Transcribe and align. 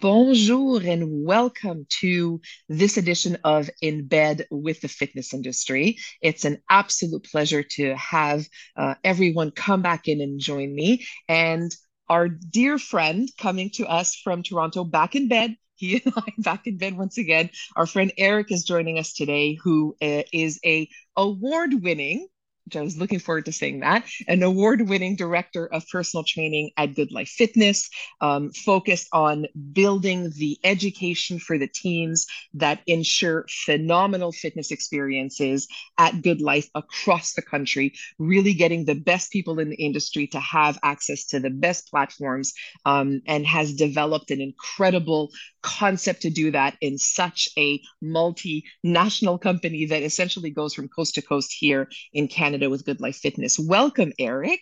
Bonjour 0.00 0.82
and 0.84 1.24
welcome 1.24 1.86
to 2.00 2.40
this 2.68 2.98
edition 2.98 3.38
of 3.44 3.70
In 3.80 4.06
Bed 4.06 4.46
with 4.50 4.82
the 4.82 4.88
Fitness 4.88 5.32
Industry. 5.32 5.96
It's 6.20 6.44
an 6.44 6.60
absolute 6.68 7.24
pleasure 7.24 7.62
to 7.62 7.94
have 7.96 8.46
uh, 8.76 8.96
everyone 9.02 9.52
come 9.52 9.80
back 9.80 10.06
in 10.06 10.20
and 10.20 10.38
join 10.38 10.74
me. 10.74 11.06
And 11.28 11.74
our 12.10 12.28
dear 12.28 12.78
friend 12.78 13.30
coming 13.38 13.70
to 13.76 13.86
us 13.86 14.14
from 14.16 14.42
Toronto, 14.42 14.84
back 14.84 15.16
in 15.16 15.28
bed. 15.28 15.56
He 15.76 16.02
and 16.02 16.12
I 16.16 16.32
back 16.38 16.66
in 16.66 16.78
bed 16.78 16.96
once 16.96 17.16
again. 17.18 17.50
Our 17.74 17.86
friend 17.86 18.12
Eric 18.16 18.50
is 18.50 18.64
joining 18.64 18.98
us 18.98 19.12
today, 19.12 19.58
who 19.62 19.94
uh, 20.02 20.22
is 20.32 20.58
a 20.64 20.88
award-winning 21.16 22.28
I 22.74 22.80
was 22.80 22.96
looking 22.96 23.20
forward 23.20 23.44
to 23.44 23.52
saying 23.52 23.80
that, 23.80 24.04
an 24.26 24.42
award 24.42 24.88
winning 24.88 25.14
director 25.14 25.66
of 25.66 25.86
personal 25.88 26.24
training 26.24 26.70
at 26.76 26.94
Good 26.94 27.12
Life 27.12 27.28
Fitness, 27.28 27.88
um, 28.20 28.50
focused 28.50 29.08
on 29.12 29.46
building 29.72 30.30
the 30.36 30.58
education 30.64 31.38
for 31.38 31.58
the 31.58 31.68
teams 31.68 32.26
that 32.54 32.80
ensure 32.86 33.46
phenomenal 33.48 34.32
fitness 34.32 34.72
experiences 34.72 35.68
at 35.96 36.22
Good 36.22 36.40
Life 36.40 36.68
across 36.74 37.34
the 37.34 37.42
country, 37.42 37.94
really 38.18 38.54
getting 38.54 38.84
the 38.84 38.94
best 38.96 39.30
people 39.30 39.60
in 39.60 39.70
the 39.70 39.76
industry 39.76 40.26
to 40.28 40.40
have 40.40 40.78
access 40.82 41.26
to 41.26 41.38
the 41.38 41.50
best 41.50 41.88
platforms, 41.88 42.52
um, 42.84 43.20
and 43.26 43.46
has 43.46 43.74
developed 43.74 44.32
an 44.32 44.40
incredible 44.40 45.30
concept 45.62 46.22
to 46.22 46.30
do 46.30 46.50
that 46.50 46.76
in 46.80 46.98
such 46.98 47.48
a 47.56 47.80
multinational 48.02 49.40
company 49.40 49.86
that 49.86 50.02
essentially 50.02 50.50
goes 50.50 50.74
from 50.74 50.88
coast 50.88 51.14
to 51.14 51.22
coast 51.22 51.54
here 51.56 51.88
in 52.12 52.26
Canada 52.28 52.55
with 52.64 52.84
Good 52.84 53.00
Life 53.00 53.16
Fitness. 53.16 53.58
Welcome, 53.58 54.12
Eric. 54.18 54.60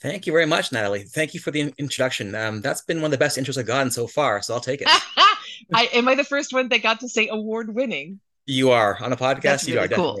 Thank 0.00 0.26
you 0.26 0.32
very 0.32 0.46
much, 0.46 0.72
Natalie. 0.72 1.04
Thank 1.04 1.32
you 1.32 1.40
for 1.40 1.50
the 1.50 1.72
introduction. 1.78 2.34
Um, 2.34 2.60
that's 2.60 2.82
been 2.82 2.98
one 2.98 3.06
of 3.06 3.10
the 3.12 3.18
best 3.18 3.38
intros 3.38 3.56
I've 3.56 3.66
gotten 3.66 3.90
so 3.90 4.06
far, 4.06 4.42
so 4.42 4.54
I'll 4.54 4.60
take 4.60 4.82
it. 4.82 4.88
I, 5.72 5.88
am 5.92 6.08
I 6.08 6.14
the 6.14 6.24
first 6.24 6.52
one 6.52 6.68
that 6.68 6.82
got 6.82 7.00
to 7.00 7.08
say 7.08 7.28
award 7.28 7.72
winning? 7.74 8.20
You 8.46 8.70
are 8.70 8.98
on 9.00 9.12
a 9.12 9.16
podcast. 9.16 9.42
That's 9.42 9.68
you 9.68 9.76
really 9.76 9.86
are 9.86 9.96
cool. 9.96 10.18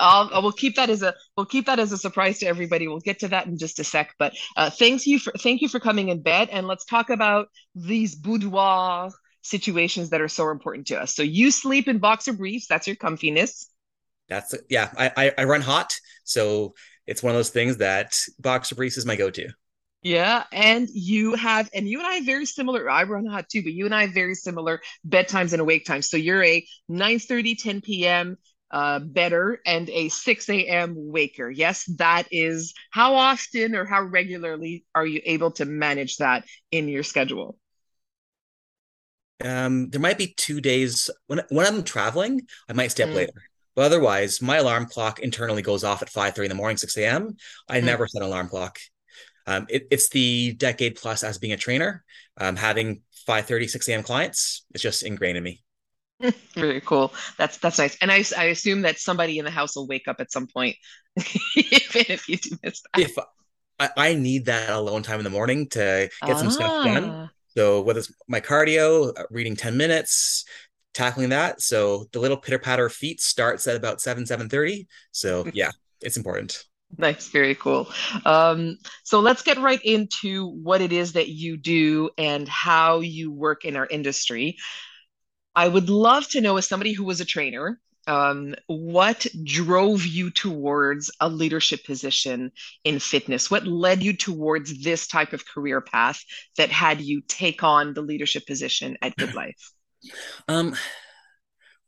I'll, 0.00 0.42
we'll 0.42 0.52
keep 0.52 0.76
that 0.76 0.90
as 0.90 1.02
a 1.02 1.14
we'll 1.36 1.46
keep 1.46 1.66
that 1.66 1.78
as 1.78 1.92
a 1.92 1.98
surprise 1.98 2.38
to 2.40 2.46
everybody. 2.46 2.88
We'll 2.88 3.00
get 3.00 3.20
to 3.20 3.28
that 3.28 3.46
in 3.46 3.58
just 3.58 3.78
a 3.78 3.84
sec. 3.84 4.14
But 4.18 4.34
uh, 4.56 4.70
thanks 4.70 5.06
you 5.06 5.18
for 5.18 5.32
thank 5.38 5.62
you 5.62 5.68
for 5.68 5.80
coming 5.80 6.08
in 6.08 6.22
bed, 6.22 6.48
and 6.50 6.66
let's 6.66 6.84
talk 6.84 7.10
about 7.10 7.48
these 7.74 8.14
boudoir 8.14 9.10
situations 9.42 10.10
that 10.10 10.20
are 10.20 10.28
so 10.28 10.50
important 10.50 10.86
to 10.88 11.00
us. 11.00 11.14
So 11.14 11.22
you 11.22 11.50
sleep 11.50 11.86
in 11.88 11.98
boxer 11.98 12.32
briefs. 12.32 12.66
That's 12.66 12.86
your 12.86 12.96
comfiness. 12.96 13.66
That's 14.28 14.54
yeah. 14.68 14.90
I, 14.96 15.12
I 15.16 15.32
I 15.38 15.44
run 15.44 15.60
hot, 15.60 15.94
so 16.24 16.74
it's 17.06 17.22
one 17.22 17.32
of 17.32 17.38
those 17.38 17.50
things 17.50 17.78
that 17.78 18.18
boxer 18.38 18.74
briefs 18.74 18.96
is 18.96 19.06
my 19.06 19.16
go-to. 19.16 19.48
Yeah, 20.02 20.44
and 20.52 20.88
you 20.92 21.34
have, 21.34 21.70
and 21.74 21.88
you 21.88 21.98
and 21.98 22.06
I 22.06 22.20
very 22.20 22.44
similar. 22.44 22.90
I 22.90 23.04
run 23.04 23.26
hot 23.26 23.48
too, 23.48 23.62
but 23.62 23.72
you 23.72 23.86
and 23.86 23.94
I 23.94 24.06
very 24.06 24.34
similar 24.34 24.80
bedtimes 25.08 25.52
and 25.52 25.60
awake 25.60 25.86
times. 25.86 26.10
So 26.10 26.16
you're 26.16 26.44
a 26.44 26.66
9 26.88 27.18
30, 27.18 27.54
10 27.54 27.80
p.m 27.80 28.36
uh, 28.74 28.98
better 28.98 29.60
and 29.64 29.88
a 29.88 30.08
6 30.08 30.50
a.m. 30.50 30.94
waker. 30.96 31.48
Yes, 31.48 31.84
that 31.96 32.26
is 32.32 32.74
how 32.90 33.14
often 33.14 33.76
or 33.76 33.84
how 33.84 34.02
regularly 34.02 34.84
are 34.96 35.06
you 35.06 35.20
able 35.24 35.52
to 35.52 35.64
manage 35.64 36.16
that 36.16 36.44
in 36.72 36.88
your 36.88 37.04
schedule? 37.04 37.56
Um, 39.44 39.90
there 39.90 40.00
might 40.00 40.18
be 40.18 40.34
two 40.36 40.60
days 40.60 41.08
when 41.28 41.42
when 41.50 41.66
I'm 41.66 41.84
traveling, 41.84 42.42
I 42.68 42.72
might 42.72 42.90
stay 42.90 43.04
up 43.04 43.10
mm. 43.10 43.14
later. 43.14 43.32
But 43.74 43.86
otherwise, 43.86 44.40
my 44.40 44.58
alarm 44.58 44.86
clock 44.86 45.18
internally 45.18 45.62
goes 45.62 45.84
off 45.84 46.02
at 46.02 46.10
5 46.10 46.34
3 46.34 46.46
in 46.46 46.48
the 46.48 46.54
morning, 46.54 46.76
6 46.76 46.96
a.m. 46.98 47.36
I 47.68 47.80
mm. 47.80 47.84
never 47.84 48.06
set 48.06 48.22
an 48.22 48.28
alarm 48.28 48.48
clock. 48.48 48.78
Um, 49.46 49.66
it, 49.68 49.86
it's 49.90 50.08
the 50.08 50.54
decade 50.54 50.96
plus 50.96 51.22
as 51.22 51.38
being 51.38 51.52
a 51.52 51.56
trainer, 51.56 52.04
um, 52.38 52.56
having 52.56 53.02
5 53.26 53.46
30, 53.46 53.68
6 53.68 53.88
a.m. 53.88 54.02
clients. 54.02 54.64
It's 54.72 54.82
just 54.82 55.02
ingrained 55.02 55.38
in 55.38 55.44
me. 55.44 55.62
Very 56.54 56.80
cool. 56.80 57.12
That's 57.36 57.58
that's 57.58 57.78
nice. 57.78 57.96
And 58.00 58.10
I, 58.10 58.24
I 58.36 58.44
assume 58.44 58.82
that 58.82 58.98
somebody 58.98 59.38
in 59.38 59.44
the 59.44 59.50
house 59.50 59.76
will 59.76 59.86
wake 59.86 60.08
up 60.08 60.20
at 60.20 60.32
some 60.32 60.46
point, 60.46 60.76
even 61.16 62.04
if 62.08 62.28
you 62.28 62.36
do 62.36 62.56
miss 62.62 62.82
that. 62.82 63.02
If 63.02 63.18
I, 63.78 63.90
I 63.96 64.14
need 64.14 64.46
that 64.46 64.70
alone 64.70 65.02
time 65.02 65.18
in 65.18 65.24
the 65.24 65.30
morning 65.30 65.68
to 65.70 66.08
get 66.22 66.36
ah. 66.36 66.38
some 66.38 66.50
stuff 66.50 66.84
done. 66.84 67.10
Ah. 67.10 67.30
So 67.56 67.82
whether 67.82 68.00
it's 68.00 68.12
my 68.28 68.40
cardio, 68.40 69.16
uh, 69.16 69.24
reading 69.30 69.54
10 69.54 69.76
minutes, 69.76 70.44
tackling 70.94 71.30
that. 71.30 71.60
So 71.60 72.06
the 72.12 72.20
little 72.20 72.36
pitter 72.36 72.58
patter 72.58 72.88
feet 72.88 73.20
starts 73.20 73.66
at 73.66 73.76
about 73.76 74.00
7, 74.00 74.24
7.30. 74.24 74.86
So 75.12 75.46
yeah, 75.52 75.70
it's 76.00 76.16
important. 76.16 76.64
Nice, 76.96 77.28
very 77.28 77.56
cool. 77.56 77.90
Um, 78.24 78.78
so 79.02 79.20
let's 79.20 79.42
get 79.42 79.58
right 79.58 79.80
into 79.82 80.48
what 80.48 80.80
it 80.80 80.92
is 80.92 81.14
that 81.14 81.28
you 81.28 81.56
do 81.56 82.10
and 82.16 82.48
how 82.48 83.00
you 83.00 83.32
work 83.32 83.64
in 83.64 83.76
our 83.76 83.86
industry. 83.86 84.56
I 85.56 85.66
would 85.66 85.88
love 85.88 86.28
to 86.30 86.40
know, 86.40 86.56
as 86.56 86.66
somebody 86.66 86.92
who 86.92 87.04
was 87.04 87.20
a 87.20 87.24
trainer, 87.24 87.80
um, 88.06 88.54
what 88.66 89.26
drove 89.44 90.04
you 90.04 90.30
towards 90.30 91.10
a 91.20 91.28
leadership 91.28 91.84
position 91.84 92.52
in 92.84 92.98
fitness? 92.98 93.50
What 93.50 93.66
led 93.66 94.02
you 94.02 94.12
towards 94.12 94.82
this 94.82 95.06
type 95.06 95.32
of 95.32 95.46
career 95.46 95.80
path 95.80 96.22
that 96.56 96.70
had 96.70 97.00
you 97.00 97.22
take 97.26 97.62
on 97.62 97.94
the 97.94 98.02
leadership 98.02 98.46
position 98.46 98.96
at 99.00 99.16
Good 99.18 99.34
Life? 99.34 99.72
Um, 100.48 100.76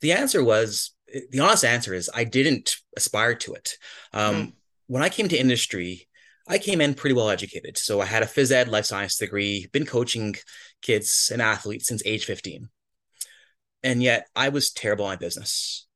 the 0.01 0.13
answer 0.13 0.43
was 0.43 0.93
the 1.31 1.41
honest 1.41 1.65
answer 1.65 1.95
is 1.95 2.11
I 2.13 2.25
didn't 2.25 2.77
aspire 2.97 3.35
to 3.37 3.55
it. 3.55 3.77
Um, 4.13 4.35
mm. 4.35 4.53
When 4.89 5.03
I 5.03 5.09
came 5.09 5.29
to 5.29 5.39
industry, 5.39 6.09
I 6.49 6.59
came 6.59 6.81
in 6.81 6.95
pretty 6.95 7.15
well 7.15 7.31
educated. 7.31 7.77
So 7.77 8.01
I 8.01 8.05
had 8.05 8.23
a 8.23 8.27
phys 8.27 8.53
ed 8.53 8.69
life 8.69 8.87
science 8.87 9.17
degree, 9.17 9.67
been 9.73 9.87
coaching 9.87 10.37
kids 10.83 11.31
and 11.33 11.43
athletes 11.43 11.89
since 11.89 12.03
age 12.05 12.25
15. 12.25 12.69
And 13.83 14.03
yet 14.03 14.29
I 14.35 14.49
was 14.51 14.71
terrible 14.71 15.09
at 15.11 15.21
business. 15.21 15.87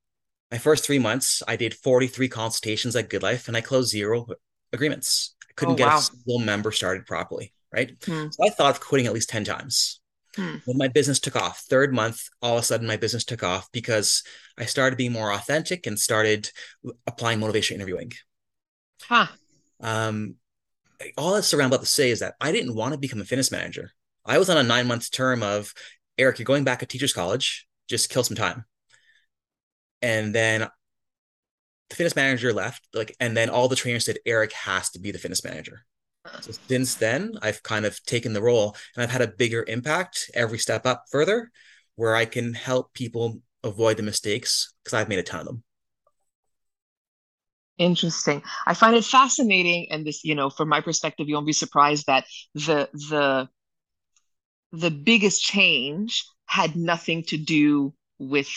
My 0.50 0.58
first 0.58 0.84
three 0.84 0.98
months, 0.98 1.42
I 1.46 1.56
did 1.56 1.74
43 1.74 2.28
consultations 2.28 2.96
at 2.96 3.08
Good 3.08 3.22
Life 3.22 3.46
and 3.46 3.56
I 3.56 3.60
closed 3.60 3.90
zero 3.90 4.26
agreements. 4.72 5.36
I 5.48 5.52
couldn't 5.54 5.74
oh, 5.74 5.78
get 5.78 5.88
wow. 5.88 5.98
a 5.98 6.02
single 6.02 6.38
member 6.40 6.72
started 6.72 7.06
properly. 7.06 7.52
Right. 7.72 7.96
Hmm. 8.04 8.26
So 8.30 8.44
I 8.44 8.50
thought 8.50 8.74
of 8.74 8.80
quitting 8.80 9.06
at 9.06 9.12
least 9.12 9.28
10 9.28 9.44
times. 9.44 9.99
Hmm. 10.36 10.56
When 10.64 10.78
my 10.78 10.88
business 10.88 11.18
took 11.18 11.36
off, 11.36 11.60
third 11.68 11.92
month, 11.92 12.28
all 12.40 12.56
of 12.56 12.62
a 12.62 12.66
sudden 12.66 12.86
my 12.86 12.96
business 12.96 13.24
took 13.24 13.42
off 13.42 13.68
because 13.72 14.22
I 14.56 14.64
started 14.64 14.96
being 14.96 15.12
more 15.12 15.32
authentic 15.32 15.86
and 15.86 15.98
started 15.98 16.50
applying 17.06 17.40
motivation 17.40 17.76
interviewing. 17.76 18.12
Huh. 19.02 19.26
Um, 19.80 20.36
all 21.16 21.34
that's 21.34 21.52
around 21.54 21.68
about 21.68 21.80
to 21.80 21.86
say 21.86 22.10
is 22.10 22.20
that 22.20 22.34
I 22.40 22.52
didn't 22.52 22.74
want 22.74 22.92
to 22.92 22.98
become 22.98 23.20
a 23.20 23.24
fitness 23.24 23.50
manager. 23.50 23.92
I 24.24 24.38
was 24.38 24.50
on 24.50 24.58
a 24.58 24.62
nine 24.62 24.86
month 24.86 25.10
term 25.10 25.42
of 25.42 25.72
Eric, 26.18 26.38
you're 26.38 26.44
going 26.44 26.64
back 26.64 26.80
to 26.80 26.86
teachers 26.86 27.12
college 27.12 27.66
just 27.90 28.08
kill 28.08 28.22
some 28.22 28.36
time. 28.36 28.64
And 30.00 30.34
then 30.34 30.68
the 31.90 31.96
fitness 31.96 32.16
manager 32.16 32.52
left, 32.52 32.86
like, 32.94 33.14
and 33.20 33.36
then 33.36 33.50
all 33.50 33.68
the 33.68 33.76
trainers 33.76 34.06
said 34.06 34.18
Eric 34.24 34.52
has 34.52 34.90
to 34.90 35.00
be 35.00 35.10
the 35.10 35.18
fitness 35.18 35.44
manager. 35.44 35.84
So 36.40 36.52
since 36.68 36.96
then, 36.96 37.38
I've 37.42 37.62
kind 37.62 37.86
of 37.86 38.02
taken 38.04 38.32
the 38.32 38.42
role 38.42 38.76
and 38.94 39.02
I've 39.02 39.10
had 39.10 39.22
a 39.22 39.26
bigger 39.28 39.64
impact 39.66 40.30
every 40.34 40.58
step 40.58 40.84
up 40.86 41.04
further 41.10 41.50
where 41.96 42.14
I 42.14 42.24
can 42.24 42.54
help 42.54 42.92
people 42.94 43.42
avoid 43.62 43.96
the 43.96 44.02
mistakes 44.02 44.74
because 44.82 44.94
I've 44.94 45.08
made 45.08 45.18
a 45.18 45.22
ton 45.22 45.40
of 45.40 45.46
them. 45.46 45.64
Interesting. 47.78 48.42
I 48.66 48.74
find 48.74 48.94
it 48.94 49.06
fascinating, 49.06 49.90
and 49.90 50.06
this, 50.06 50.22
you 50.22 50.34
know, 50.34 50.50
from 50.50 50.68
my 50.68 50.82
perspective, 50.82 51.28
you 51.28 51.34
won't 51.34 51.46
be 51.46 51.54
surprised 51.54 52.06
that 52.06 52.26
the 52.54 52.90
the 52.92 53.48
the 54.72 54.90
biggest 54.90 55.42
change 55.42 56.24
had 56.46 56.76
nothing 56.76 57.22
to 57.24 57.36
do 57.36 57.92
with 58.18 58.48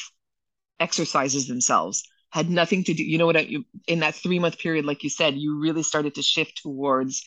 exercises 0.80 1.48
themselves 1.48 2.04
had 2.32 2.50
nothing 2.50 2.84
to 2.84 2.94
do 2.94 3.04
you 3.04 3.18
know 3.18 3.26
what 3.28 3.38
I, 3.38 3.48
in 3.88 4.00
that 4.00 4.16
three 4.16 4.40
month 4.40 4.60
period 4.60 4.86
like 4.86 5.04
you 5.04 5.10
said 5.10 5.36
you 5.36 5.60
really 5.60 5.84
started 5.84 6.16
to 6.16 6.22
shift 6.22 6.62
towards 6.64 7.24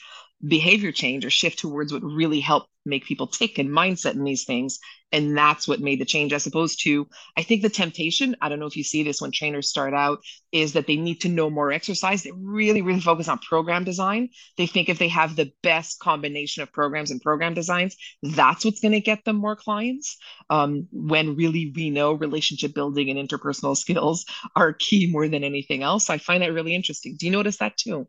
behavior 0.46 0.92
change 0.92 1.24
or 1.24 1.30
shift 1.30 1.58
towards 1.58 1.92
what 1.92 2.02
really 2.02 2.40
helped 2.40 2.68
make 2.84 3.04
people 3.04 3.26
tick 3.26 3.58
and 3.58 3.68
mindset 3.68 4.14
in 4.14 4.24
these 4.24 4.44
things. 4.44 4.78
And 5.12 5.36
that's 5.36 5.66
what 5.66 5.80
made 5.80 6.00
the 6.00 6.04
change 6.04 6.32
as 6.32 6.46
opposed 6.46 6.82
to 6.82 7.08
i 7.36 7.42
think 7.42 7.62
the 7.62 7.68
temptation 7.68 8.36
i 8.40 8.48
don't 8.48 8.58
know 8.58 8.66
if 8.66 8.76
you 8.76 8.82
see 8.82 9.02
this 9.02 9.20
when 9.20 9.30
trainers 9.30 9.68
start 9.68 9.94
out 9.94 10.18
is 10.52 10.72
that 10.72 10.86
they 10.86 10.96
need 10.96 11.20
to 11.20 11.28
know 11.28 11.48
more 11.48 11.70
exercise. 11.72 12.22
They 12.22 12.32
really 12.32 12.82
really 12.82 13.00
focus 13.00 13.28
on 13.28 13.38
program 13.38 13.84
design. 13.84 14.30
They 14.58 14.66
think 14.66 14.88
if 14.88 14.98
they 14.98 15.08
have 15.08 15.36
the 15.36 15.52
best 15.62 16.00
combination 16.00 16.62
of 16.62 16.72
programs 16.72 17.10
and 17.10 17.20
program 17.20 17.54
designs 17.54 17.96
that's 18.22 18.64
what's 18.64 18.80
going 18.80 18.92
to 18.92 19.00
get 19.00 19.24
them 19.24 19.36
more 19.36 19.56
clients. 19.56 20.16
Um, 20.50 20.88
when 20.92 21.36
really 21.36 21.72
we 21.74 21.90
know 21.90 22.12
relationship 22.12 22.74
building 22.74 23.10
and 23.10 23.28
interpersonal 23.28 23.76
skills 23.86 24.24
are 24.54 24.72
key 24.72 25.10
more 25.10 25.28
than 25.28 25.44
anything 25.44 25.82
else. 25.82 26.10
I 26.10 26.18
find 26.18 26.42
that 26.42 26.52
really 26.52 26.74
interesting. 26.74 27.16
Do 27.18 27.26
you 27.26 27.32
notice 27.32 27.58
that 27.58 27.76
too? 27.76 28.06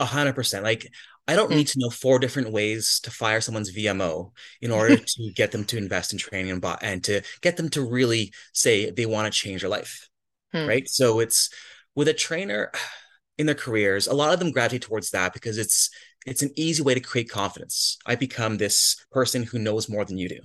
A 0.00 0.04
hundred 0.04 0.34
percent. 0.34 0.64
Like 0.64 0.90
I 1.26 1.36
don't 1.36 1.50
need 1.50 1.68
to 1.68 1.78
know 1.78 1.88
four 1.88 2.18
different 2.18 2.50
ways 2.50 3.00
to 3.02 3.10
fire 3.10 3.40
someone's 3.40 3.74
VMO 3.74 4.32
in 4.60 4.70
order 4.78 4.96
to 4.96 5.32
get 5.34 5.52
them 5.52 5.64
to 5.64 5.78
invest 5.78 6.12
in 6.12 6.18
training 6.18 6.52
and, 6.52 6.64
and 6.82 7.04
to 7.04 7.22
get 7.40 7.56
them 7.56 7.70
to 7.70 7.82
really 7.82 8.32
say 8.52 8.90
they 8.90 9.06
want 9.06 9.32
to 9.32 9.38
change 9.38 9.62
their 9.62 9.70
life. 9.70 10.08
Hmm. 10.52 10.66
Right. 10.66 10.88
So 10.88 11.20
it's 11.20 11.50
with 11.94 12.08
a 12.08 12.14
trainer 12.14 12.70
in 13.38 13.46
their 13.46 13.54
careers, 13.54 14.06
a 14.06 14.14
lot 14.14 14.32
of 14.32 14.38
them 14.38 14.52
gravitate 14.52 14.82
towards 14.82 15.10
that 15.10 15.32
because 15.32 15.58
it's 15.58 15.90
it's 16.26 16.42
an 16.42 16.50
easy 16.56 16.82
way 16.82 16.94
to 16.94 17.00
create 17.00 17.28
confidence. 17.28 17.98
I 18.06 18.14
become 18.14 18.56
this 18.56 19.04
person 19.10 19.42
who 19.42 19.58
knows 19.58 19.90
more 19.90 20.04
than 20.04 20.16
you 20.16 20.28
do. 20.28 20.40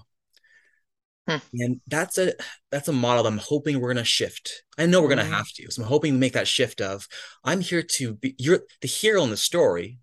Hmm. 1.28 1.38
And 1.54 1.82
that's 1.88 2.18
a 2.18 2.34
that's 2.72 2.88
a 2.88 2.94
model 2.94 3.28
I'm 3.28 3.38
hoping 3.38 3.80
we're 3.80 3.94
gonna 3.94 4.04
shift. 4.04 4.64
I 4.78 4.88
know 4.88 5.02
we're 5.02 5.10
gonna 5.10 5.24
mm. 5.24 5.30
have 5.30 5.48
to. 5.56 5.72
So 5.72 5.84
I'm 5.84 5.88
hoping 5.88 6.14
we 6.14 6.20
make 6.20 6.34
that 6.34 6.48
shift 6.48 6.82
of 6.82 7.08
I'm 7.44 7.62
here 7.62 7.84
to 7.84 8.16
be 8.16 8.36
you're 8.40 8.62
the 8.82 8.88
hero 8.88 9.24
in 9.24 9.30
the 9.30 9.38
story. 9.38 10.00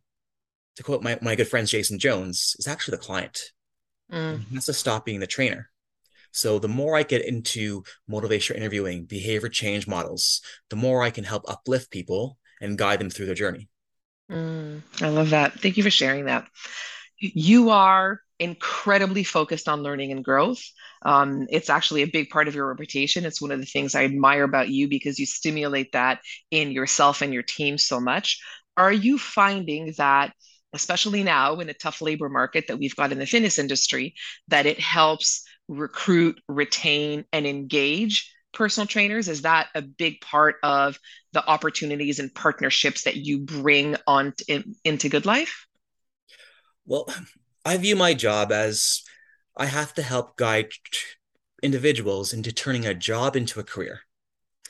To 0.77 0.83
quote 0.83 1.03
my, 1.03 1.19
my 1.23 1.35
good 1.35 1.49
friend 1.49 1.67
Jason 1.67 1.99
Jones, 1.99 2.55
is 2.59 2.67
actually 2.67 2.97
the 2.97 3.03
client. 3.03 3.39
Mm. 4.13 4.53
Has 4.55 4.67
to 4.67 4.73
stop 4.73 5.05
being 5.05 5.21
the 5.21 5.27
trainer. 5.27 5.71
So 6.33 6.59
the 6.59 6.69
more 6.69 6.97
I 6.97 7.03
get 7.03 7.25
into 7.25 7.83
motivational 8.11 8.57
interviewing, 8.57 9.07
behavior 9.07 9.49
change 9.49 9.89
models, 9.89 10.43
the 10.69 10.77
more 10.77 11.03
I 11.03 11.11
can 11.11 11.25
help 11.25 11.45
uplift 11.49 11.91
people 11.91 12.37
and 12.61 12.77
guide 12.77 13.01
them 13.01 13.09
through 13.09 13.27
their 13.27 13.35
journey. 13.35 13.69
Mm, 14.31 14.83
I 15.01 15.09
love 15.09 15.31
that. 15.31 15.55
Thank 15.61 15.77
you 15.77 15.83
for 15.83 15.91
sharing 15.91 16.27
that. 16.27 16.47
You 17.19 17.71
are 17.71 18.21
incredibly 18.39 19.25
focused 19.25 19.69
on 19.69 19.83
learning 19.83 20.13
and 20.13 20.23
growth. 20.23 20.63
Um, 21.03 21.47
it's 21.49 21.71
actually 21.71 22.03
a 22.03 22.11
big 22.11 22.29
part 22.29 22.49
of 22.49 22.55
your 22.55 22.69
reputation. 22.69 23.25
It's 23.25 23.41
one 23.41 23.53
of 23.53 23.61
the 23.61 23.67
things 23.67 23.95
I 23.95 24.05
admire 24.05 24.45
about 24.45 24.69
you 24.69 24.89
because 24.89 25.19
you 25.19 25.25
stimulate 25.25 25.93
that 25.93 26.21
in 26.51 26.71
yourself 26.71 27.23
and 27.23 27.33
your 27.33 27.45
team 27.45 27.79
so 27.79 27.99
much. 27.99 28.43
Are 28.77 28.93
you 28.93 29.17
finding 29.17 29.95
that, 29.97 30.35
especially 30.77 31.25
now 31.25 31.59
in 31.59 31.69
a 31.69 31.75
tough 31.75 32.01
labor 32.01 32.29
market 32.29 32.69
that 32.69 32.79
we've 32.79 32.95
got 32.95 33.11
in 33.11 33.19
the 33.19 33.27
fitness 33.27 33.59
industry, 33.59 34.15
that 34.49 34.67
it 34.67 34.79
helps 34.79 35.45
recruit, 35.67 36.41
retain, 36.49 37.25
and 37.33 37.47
engage 37.47 38.33
personal 38.53 38.87
trainers? 38.87 39.29
Is 39.29 39.43
that 39.43 39.69
a 39.75 39.83
big 39.83 40.21
part 40.21 40.57
of 40.63 40.99
the 41.33 41.45
opportunities 41.47 42.19
and 42.19 42.35
partnerships 42.35 43.05
that 43.05 43.17
you 43.17 43.41
bring 43.41 43.97
on 44.07 44.33
in, 44.49 44.75
into 44.85 45.09
Good 45.09 45.27
Life? 45.27 45.67
Well, 46.87 47.09
I 47.65 47.77
view 47.77 47.97
my 47.97 48.15
job 48.15 48.53
as 48.53 49.03
I 49.57 49.67
have 49.67 49.93
to 49.95 50.03
help 50.03 50.37
guide 50.37 50.71
individuals 51.63 52.33
into 52.33 52.53
turning 52.53 52.87
a 52.87 52.95
job 52.95 53.35
into 53.35 53.59
a 53.59 53.65
career. 53.65 54.03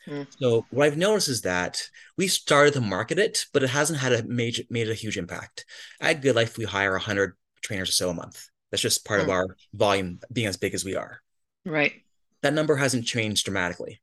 Mm. 0.07 0.27
So 0.39 0.67
what 0.71 0.87
I've 0.87 0.97
noticed 0.97 1.29
is 1.29 1.43
that 1.43 1.83
we 2.17 2.29
started 2.29 2.75
to 2.75 2.81
market 2.81 3.19
it, 3.19 3.47
but 3.53 3.63
it 3.63 3.71
hasn't 3.71 3.99
had 3.99 4.13
a 4.13 4.23
major 4.25 4.63
made 4.71 4.89
a 4.89 4.95
huge 4.95 5.19
impact. 5.19 5.65
At 6.01 6.23
Good 6.23 6.37
Life, 6.37 6.57
we 6.57 6.65
hire 6.65 6.93
100 6.93 7.35
trainers 7.63 7.89
or 7.89 7.93
so 7.93 8.11
a 8.11 8.15
month. 8.15 8.49
That's 8.71 8.83
just 8.83 9.05
part 9.05 9.21
mm. 9.21 9.25
of 9.25 9.31
our 9.31 9.57
volume 9.75 10.21
being 10.33 10.47
as 10.47 10.57
big 10.57 10.75
as 10.75 10.85
we 10.85 10.97
are. 10.97 11.21
Right. 11.65 11.93
That 12.43 12.55
number 12.55 12.77
hasn't 12.77 13.07
changed 13.07 13.45
dramatically. 13.45 14.01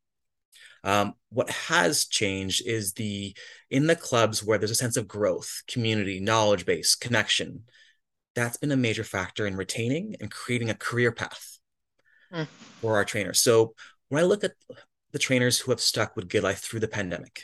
Um, 0.83 1.13
what 1.29 1.49
has 1.49 2.05
changed 2.05 2.67
is 2.67 2.93
the 2.93 3.35
in 3.69 3.87
the 3.87 3.95
clubs 3.95 4.43
where 4.43 4.57
there's 4.57 4.71
a 4.71 4.75
sense 4.75 4.97
of 4.97 5.07
growth, 5.07 5.63
community, 5.67 6.19
knowledge 6.19 6.65
base, 6.65 6.95
connection 6.95 7.63
that's 8.35 8.57
been 8.57 8.71
a 8.71 8.77
major 8.77 9.03
factor 9.03 9.45
in 9.45 9.55
retaining 9.55 10.15
and 10.19 10.31
creating 10.31 10.69
a 10.69 10.75
career 10.75 11.11
path 11.11 11.59
mm. 12.33 12.47
for 12.81 12.95
our 12.95 13.05
trainers. 13.05 13.39
So 13.39 13.75
when 14.09 14.23
I 14.23 14.25
look 14.25 14.43
at 14.43 14.53
the 15.13 15.19
trainers 15.19 15.59
who 15.59 15.71
have 15.71 15.79
stuck 15.79 16.15
with 16.15 16.27
Good 16.27 16.43
Life 16.43 16.59
through 16.59 16.81
the 16.81 16.87
pandemic, 16.87 17.43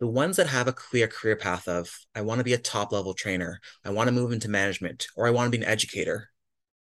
the 0.00 0.06
ones 0.06 0.36
that 0.38 0.48
have 0.48 0.66
a 0.66 0.72
clear 0.72 1.06
career 1.06 1.36
path 1.36 1.68
of 1.68 1.90
I 2.14 2.22
want 2.22 2.38
to 2.38 2.44
be 2.44 2.54
a 2.54 2.58
top 2.58 2.90
level 2.90 3.14
trainer, 3.14 3.60
I 3.84 3.90
want 3.90 4.08
to 4.08 4.12
move 4.12 4.32
into 4.32 4.48
management, 4.48 5.06
or 5.14 5.26
I 5.26 5.30
want 5.30 5.46
to 5.46 5.56
be 5.56 5.62
an 5.62 5.70
educator, 5.70 6.30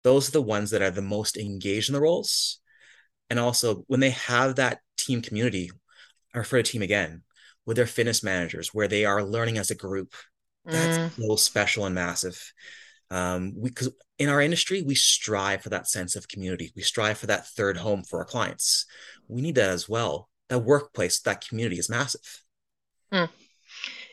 those 0.04 0.30
are 0.30 0.32
the 0.32 0.42
ones 0.42 0.72
that 0.72 0.82
are 0.82 0.90
the 0.90 1.02
most 1.02 1.38
engaged 1.38 1.90
in 1.90 1.94
the 1.94 2.02
roles. 2.02 2.60
And 3.30 3.38
also 3.38 3.84
when 3.88 4.00
they 4.00 4.12
have 4.12 4.56
that 4.56 4.80
team 4.98 5.22
community, 5.22 5.70
I 6.34 6.40
refer 6.40 6.58
to 6.58 6.64
team 6.64 6.82
again, 6.82 7.24
with 7.66 7.78
their 7.78 7.86
fitness 7.86 8.24
managers, 8.24 8.74
where 8.74 8.88
they 8.88 9.06
are 9.06 9.24
learning 9.24 9.58
as 9.58 9.70
a 9.70 9.76
group, 9.76 10.14
that's 10.66 11.16
mm. 11.16 11.28
so 11.28 11.36
special 11.36 11.86
and 11.86 11.96
massive. 11.96 12.54
Um, 13.12 13.54
we 13.58 13.70
because 13.70 13.92
in 14.18 14.30
our 14.30 14.42
industry, 14.42 14.82
we 14.82 14.96
strive 14.96 15.62
for 15.62 15.70
that 15.70 15.90
sense 15.90 16.16
of 16.16 16.30
community. 16.30 16.72
We 16.76 16.82
strive 16.82 17.18
for 17.18 17.28
that 17.28 17.48
third 17.48 17.78
home 17.78 18.04
for 18.04 18.20
our 18.20 18.26
clients. 18.26 18.86
We 19.28 19.42
need 19.42 19.56
that 19.56 19.70
as 19.70 19.90
well. 19.90 20.30
That 20.48 20.60
workplace, 20.60 21.20
that 21.22 21.46
community 21.48 21.78
is 21.78 21.90
massive. 21.90 22.44
Mm. 23.14 23.30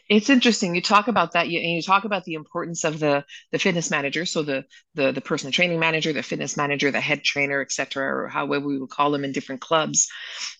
It's 0.08 0.30
interesting. 0.30 0.74
You 0.74 0.82
talk 0.82 1.06
about 1.06 1.32
that, 1.32 1.48
you, 1.48 1.60
and 1.60 1.72
you 1.72 1.82
talk 1.82 2.04
about 2.04 2.24
the 2.24 2.34
importance 2.34 2.84
of 2.84 2.98
the 2.98 3.24
the 3.52 3.58
fitness 3.58 3.90
manager, 3.90 4.26
so 4.26 4.42
the 4.42 4.64
the 4.94 5.12
the 5.12 5.20
personal 5.20 5.52
training 5.52 5.78
manager, 5.78 6.12
the 6.12 6.22
fitness 6.22 6.56
manager, 6.56 6.90
the 6.90 7.00
head 7.00 7.22
trainer, 7.22 7.60
etc., 7.60 8.04
or 8.04 8.28
however 8.28 8.66
we 8.66 8.78
would 8.78 8.90
call 8.90 9.12
them 9.12 9.24
in 9.24 9.32
different 9.32 9.60
clubs. 9.60 10.08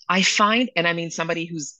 I 0.09 0.23
find, 0.23 0.71
and 0.77 0.87
I 0.87 0.93
mean 0.93 1.11
somebody 1.11 1.47
who's 1.47 1.79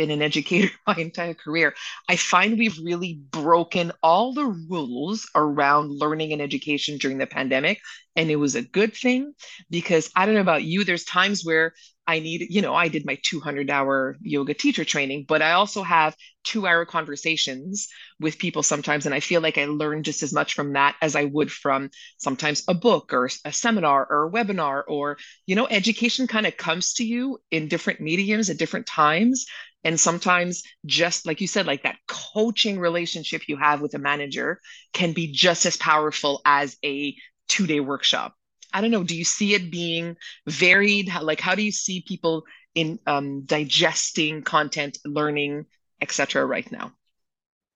been 0.00 0.10
an 0.10 0.22
educator 0.22 0.72
my 0.86 0.94
entire 0.96 1.34
career, 1.34 1.74
I 2.08 2.16
find 2.16 2.58
we've 2.58 2.78
really 2.82 3.20
broken 3.30 3.92
all 4.02 4.32
the 4.32 4.46
rules 4.46 5.28
around 5.34 5.90
learning 5.90 6.32
and 6.32 6.40
education 6.40 6.96
during 6.96 7.18
the 7.18 7.26
pandemic. 7.26 7.80
And 8.16 8.30
it 8.30 8.36
was 8.36 8.54
a 8.54 8.62
good 8.62 8.94
thing 8.96 9.34
because 9.68 10.10
I 10.16 10.24
don't 10.24 10.34
know 10.34 10.40
about 10.40 10.64
you, 10.64 10.84
there's 10.84 11.04
times 11.04 11.44
where 11.44 11.74
I 12.06 12.18
need, 12.18 12.46
you 12.50 12.60
know, 12.60 12.74
I 12.74 12.88
did 12.88 13.06
my 13.06 13.18
200 13.22 13.70
hour 13.70 14.16
yoga 14.20 14.52
teacher 14.52 14.84
training, 14.84 15.26
but 15.28 15.42
I 15.42 15.52
also 15.52 15.82
have 15.82 16.16
two 16.42 16.66
hour 16.66 16.84
conversations 16.84 17.86
with 18.18 18.38
people 18.38 18.64
sometimes. 18.64 19.06
And 19.06 19.14
I 19.14 19.20
feel 19.20 19.40
like 19.40 19.58
I 19.58 19.66
learn 19.66 20.02
just 20.02 20.24
as 20.24 20.32
much 20.32 20.54
from 20.54 20.72
that 20.72 20.96
as 21.00 21.14
I 21.14 21.26
would 21.26 21.52
from 21.52 21.90
sometimes 22.18 22.64
a 22.66 22.74
book 22.74 23.12
or 23.12 23.28
a 23.44 23.52
seminar 23.52 24.04
or 24.10 24.26
a 24.26 24.30
webinar 24.30 24.82
or, 24.88 25.18
you 25.46 25.54
know, 25.54 25.68
education 25.68 26.26
kind 26.26 26.46
of 26.46 26.56
comes 26.56 26.94
to 26.94 27.04
you 27.04 27.38
in 27.52 27.68
different 27.68 28.00
mediums 28.00 28.50
at 28.50 28.58
different 28.58 28.86
times. 28.86 29.46
And 29.82 29.98
sometimes, 29.98 30.62
just 30.84 31.26
like 31.26 31.40
you 31.40 31.46
said, 31.46 31.66
like 31.66 31.84
that 31.84 31.96
coaching 32.06 32.78
relationship 32.78 33.48
you 33.48 33.56
have 33.56 33.80
with 33.80 33.94
a 33.94 33.98
manager 33.98 34.60
can 34.92 35.12
be 35.12 35.32
just 35.32 35.64
as 35.64 35.76
powerful 35.76 36.42
as 36.44 36.76
a 36.84 37.14
two 37.48 37.66
day 37.66 37.80
workshop 37.80 38.34
I 38.72 38.80
don't 38.80 38.90
know, 38.90 39.02
do 39.02 39.16
you 39.16 39.24
see 39.24 39.54
it 39.54 39.70
being 39.70 40.16
varied? 40.46 41.10
like, 41.22 41.40
how 41.40 41.54
do 41.54 41.62
you 41.62 41.72
see 41.72 42.02
people 42.06 42.44
in 42.74 42.98
um, 43.06 43.42
digesting 43.42 44.42
content, 44.42 44.98
learning, 45.04 45.66
etc. 46.00 46.44
right 46.44 46.70
now? 46.70 46.92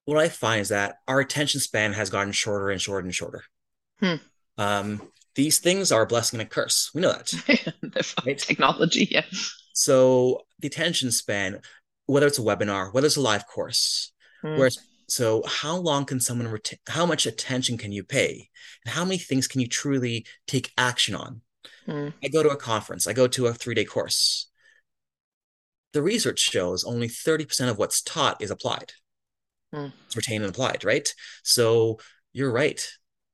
What 0.05 0.19
I 0.19 0.29
find 0.29 0.61
is 0.61 0.69
that 0.69 0.99
our 1.09 1.21
attention 1.21 1.61
span 1.61 1.95
has 1.95 2.11
gotten 2.11 2.33
shorter 2.33 2.71
and 2.71 2.81
shorter 2.81 3.07
and 3.07 3.15
shorter. 3.15 3.45
Hmm. 4.00 4.15
Um, 4.59 5.03
these 5.35 5.59
things 5.59 5.91
are 5.91 6.03
a 6.03 6.07
blessing 6.07 6.39
and 6.39 6.47
a 6.47 6.50
curse. 6.50 6.91
We 6.95 7.00
know 7.00 7.12
that. 7.12 8.15
right? 8.27 8.39
Technology, 8.39 9.09
yeah. 9.11 9.25
So 9.73 10.43
the 10.61 10.69
attention 10.69 11.11
span, 11.11 11.61
whether 12.06 12.27
it's 12.27 12.39
a 12.39 12.43
webinar, 12.43 12.93
whether 12.93 13.06
it's 13.06 13.17
a 13.17 13.21
live 13.21 13.47
course, 13.47 14.12
hmm. 14.43 14.56
whereas 14.56 14.79
so 15.09 15.43
how 15.47 15.76
long 15.76 16.05
can 16.05 16.21
someone 16.21 16.49
retain 16.49 16.78
how 16.88 17.07
much 17.07 17.26
attention 17.26 17.76
can 17.76 17.93
you 17.93 18.05
pay? 18.05 18.49
And 18.85 18.95
how 18.95 19.05
many 19.05 19.19
things 19.19 19.47
can 19.47 19.61
you 19.61 19.69
truly 19.69 20.26
take 20.47 20.73
action 20.78 21.14
on? 21.14 21.43
Mm. 21.88 22.12
i 22.23 22.28
go 22.28 22.43
to 22.43 22.50
a 22.50 22.57
conference 22.57 23.07
i 23.07 23.12
go 23.12 23.26
to 23.26 23.47
a 23.47 23.55
three-day 23.55 23.85
course. 23.85 24.49
The 25.93 26.02
research 26.02 26.40
shows 26.40 26.83
only 26.83 27.09
30% 27.09 27.71
of 27.71 27.78
what's 27.78 28.02
taught 28.02 28.43
is 28.43 28.50
applied. 28.50 28.93
Mm. 29.75 29.93
it's 30.07 30.17
retained 30.17 30.45
and 30.45 30.52
applied 30.52 30.85
right? 30.85 31.12
So 31.43 31.99
you're 32.33 32.52
right. 32.52 32.87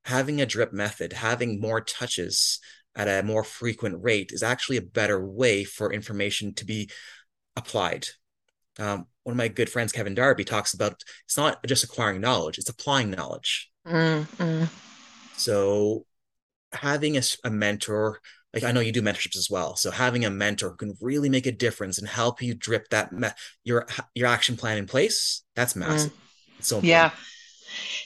Having 0.04 0.40
a 0.40 0.46
drip 0.46 0.72
method 0.72 1.12
having 1.12 1.60
more 1.60 1.80
touches 1.80 2.60
at 2.96 3.08
a 3.08 3.26
more 3.26 3.44
frequent 3.44 4.02
rate 4.02 4.32
is 4.32 4.42
actually 4.42 4.76
a 4.76 4.82
better 4.82 5.24
way 5.24 5.64
for 5.64 5.92
information 5.92 6.54
to 6.54 6.64
be 6.64 6.90
applied 7.56 8.08
um, 8.80 9.06
one 9.24 9.34
of 9.34 9.36
my 9.36 9.48
good 9.48 9.70
friends, 9.70 9.92
Kevin 9.92 10.14
Darby, 10.14 10.44
talks 10.44 10.74
about 10.74 11.02
it's 11.24 11.36
not 11.36 11.64
just 11.66 11.84
acquiring 11.84 12.20
knowledge, 12.20 12.58
it's 12.58 12.68
applying 12.68 13.10
knowledge. 13.10 13.70
Mm-hmm. 13.86 14.64
So 15.36 16.06
having 16.72 17.16
a, 17.16 17.22
a 17.44 17.50
mentor, 17.50 18.20
like 18.54 18.64
I 18.64 18.72
know 18.72 18.80
you 18.80 18.92
do 18.92 19.02
mentorships 19.02 19.36
as 19.36 19.48
well. 19.50 19.76
So 19.76 19.90
having 19.90 20.24
a 20.24 20.30
mentor 20.30 20.70
who 20.70 20.76
can 20.76 20.94
really 21.00 21.28
make 21.28 21.46
a 21.46 21.52
difference 21.52 21.98
and 21.98 22.08
help 22.08 22.42
you 22.42 22.54
drip 22.54 22.88
that 22.88 23.12
me- 23.12 23.28
your 23.64 23.86
your 24.14 24.28
action 24.28 24.56
plan 24.56 24.78
in 24.78 24.86
place. 24.86 25.42
That's 25.54 25.76
massive. 25.76 26.12
Mm. 26.12 26.64
so 26.64 26.76
important. 26.76 26.88
yeah 26.88 27.10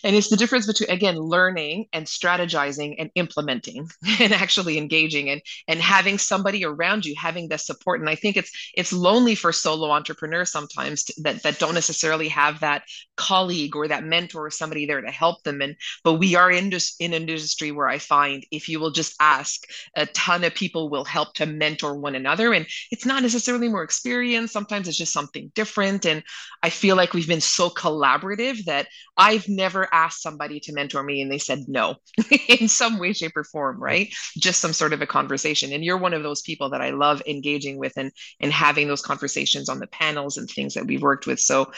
and 0.03 0.15
it's 0.15 0.29
the 0.29 0.37
difference 0.37 0.67
between 0.67 0.91
again 0.91 1.17
learning 1.17 1.87
and 1.93 2.07
strategizing 2.07 2.97
and 2.99 3.11
implementing 3.15 3.89
and 4.21 4.33
actually 4.33 4.79
engaging 4.79 5.31
and 5.31 5.41
and 5.69 5.81
having 5.81 6.19
somebody 6.19 6.65
around 6.65 7.05
you 7.05 7.15
having 7.17 7.49
the 7.49 7.59
support. 7.59 8.01
And 8.01 8.09
i 8.09 8.15
think 8.15 8.37
it's 8.37 8.51
it's 8.75 8.93
lonely 8.93 9.35
for 9.35 9.53
solo 9.53 9.91
entrepreneurs 9.91 10.51
sometimes 10.51 11.05
to, 11.05 11.23
that 11.23 11.43
that 11.43 11.59
don't 11.59 11.75
necessarily 11.75 12.29
have 12.29 12.61
that 12.61 12.83
colleague 13.17 13.77
or 13.77 13.89
that 13.89 14.05
mentor 14.05 14.47
or 14.47 14.51
somebody 14.51 14.87
there 14.87 15.01
to 15.01 15.11
help 15.11 15.43
them. 15.43 15.61
And 15.61 15.77
but 16.03 16.15
we 16.15 16.35
are 16.35 16.51
in 16.51 16.71
just 16.71 17.01
in 17.01 17.13
an 17.13 17.23
industry 17.23 17.73
where 17.73 17.89
i 17.89 17.99
find 17.99 18.45
if 18.51 18.69
you 18.69 18.81
will 18.81 18.91
just 18.91 19.15
ask 19.21 19.67
a 19.97 20.07
ton 20.07 20.45
of 20.45 20.55
people 20.55 20.89
will 20.89 21.05
help 21.05 21.35
to 21.35 21.47
mentor 21.47 21.97
one 21.97 22.15
another. 22.15 22.53
And 22.53 22.67
it's 22.91 23.07
not 23.07 23.23
necessarily 23.23 23.69
more 23.69 23.83
experience. 23.83 24.53
Sometimes 24.53 24.89
it's 24.89 24.99
just 24.99 25.13
something 25.13 25.51
different. 25.55 26.07
And 26.07 26.23
i 26.63 26.71
feel 26.71 26.97
like 26.97 27.13
we've 27.13 27.29
been 27.29 27.41
so 27.41 27.71
collaborative 27.71 28.65
that 28.65 28.89
i've 29.17 29.49
never 29.49 29.89
asked 29.93 30.23
somebody 30.23 30.61
to 30.61 30.73
mentor 30.73 31.03
me 31.03 31.21
and 31.23 31.31
they 31.31 31.39
said 31.39 31.61
no 31.69 31.97
in 32.49 32.69
some 32.69 32.99
way, 32.99 33.13
shape, 33.13 33.37
or 33.37 33.45
form, 33.45 33.81
right? 33.83 34.13
Just 34.37 34.61
some 34.61 34.73
sort 34.73 34.93
of 34.93 35.03
a 35.03 35.07
conversation. 35.07 35.73
And 35.73 35.85
you're 35.85 35.99
one 35.99 36.15
of 36.15 36.23
those 36.23 36.43
people 36.43 36.71
that 36.71 36.81
I 36.81 36.91
love 36.91 37.23
engaging 37.27 37.79
with 37.79 37.93
and, 37.97 38.11
and 38.41 38.53
having 38.53 38.89
those 38.89 39.03
conversations 39.03 39.69
on 39.69 39.79
the 39.79 39.87
panels 39.87 40.37
and 40.37 40.49
things 40.49 40.75
that 40.75 40.87
we've 40.87 41.03
worked 41.03 41.27
with. 41.27 41.41
So 41.41 41.73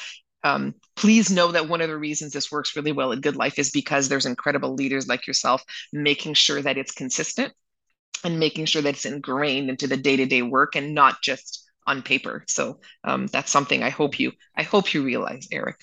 um, 0.44 0.74
please 0.94 1.30
know 1.30 1.52
that 1.52 1.68
one 1.68 1.80
of 1.80 1.88
the 1.88 1.96
reasons 1.96 2.32
this 2.32 2.52
works 2.52 2.76
really 2.76 2.92
well 2.92 3.12
at 3.12 3.20
Good 3.20 3.36
Life 3.36 3.58
is 3.58 3.70
because 3.70 4.08
there's 4.08 4.26
incredible 4.26 4.74
leaders 4.74 5.08
like 5.08 5.26
yourself 5.26 5.62
making 5.92 6.34
sure 6.34 6.62
that 6.62 6.78
it's 6.78 6.92
consistent 6.92 7.52
and 8.24 8.38
making 8.38 8.66
sure 8.66 8.82
that 8.82 8.94
it's 8.94 9.04
ingrained 9.04 9.70
into 9.70 9.86
the 9.86 9.96
day-to-day 9.96 10.42
work 10.42 10.76
and 10.76 10.94
not 10.94 11.20
just 11.22 11.64
on 11.86 12.02
paper. 12.02 12.44
So 12.48 12.80
um, 13.04 13.26
that's 13.26 13.50
something 13.50 13.82
I 13.82 13.90
hope 13.90 14.18
you 14.18 14.32
I 14.56 14.62
hope 14.62 14.94
you 14.94 15.02
realize, 15.04 15.48
Eric. 15.52 15.76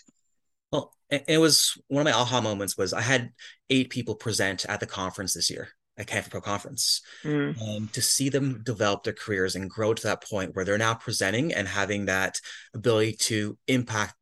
It 1.28 1.38
was 1.38 1.78
one 1.88 2.06
of 2.06 2.12
my 2.12 2.18
aha 2.18 2.42
moments 2.42 2.78
was 2.78 2.94
I 2.94 3.02
had 3.02 3.32
eight 3.70 3.90
people 3.90 4.16
present 4.16 4.66
at 4.68 4.80
the 4.80 4.86
conference 4.86 5.34
this 5.34 5.50
year 5.50 5.70
at 5.98 6.08
Canfit 6.08 6.32
Pro 6.32 6.42
Conference. 6.42 7.02
Mm. 7.24 7.56
And 7.62 7.94
to 7.94 8.02
see 8.02 8.30
them 8.30 8.62
develop 8.64 9.04
their 9.04 9.14
careers 9.14 9.56
and 9.56 9.70
grow 9.70 9.94
to 9.94 10.04
that 10.04 10.24
point 10.24 10.56
where 10.56 10.66
they're 10.66 10.78
now 10.78 10.96
presenting 10.96 11.54
and 11.54 11.68
having 11.68 12.06
that 12.06 12.40
ability 12.74 13.14
to 13.14 13.58
impact 13.68 14.16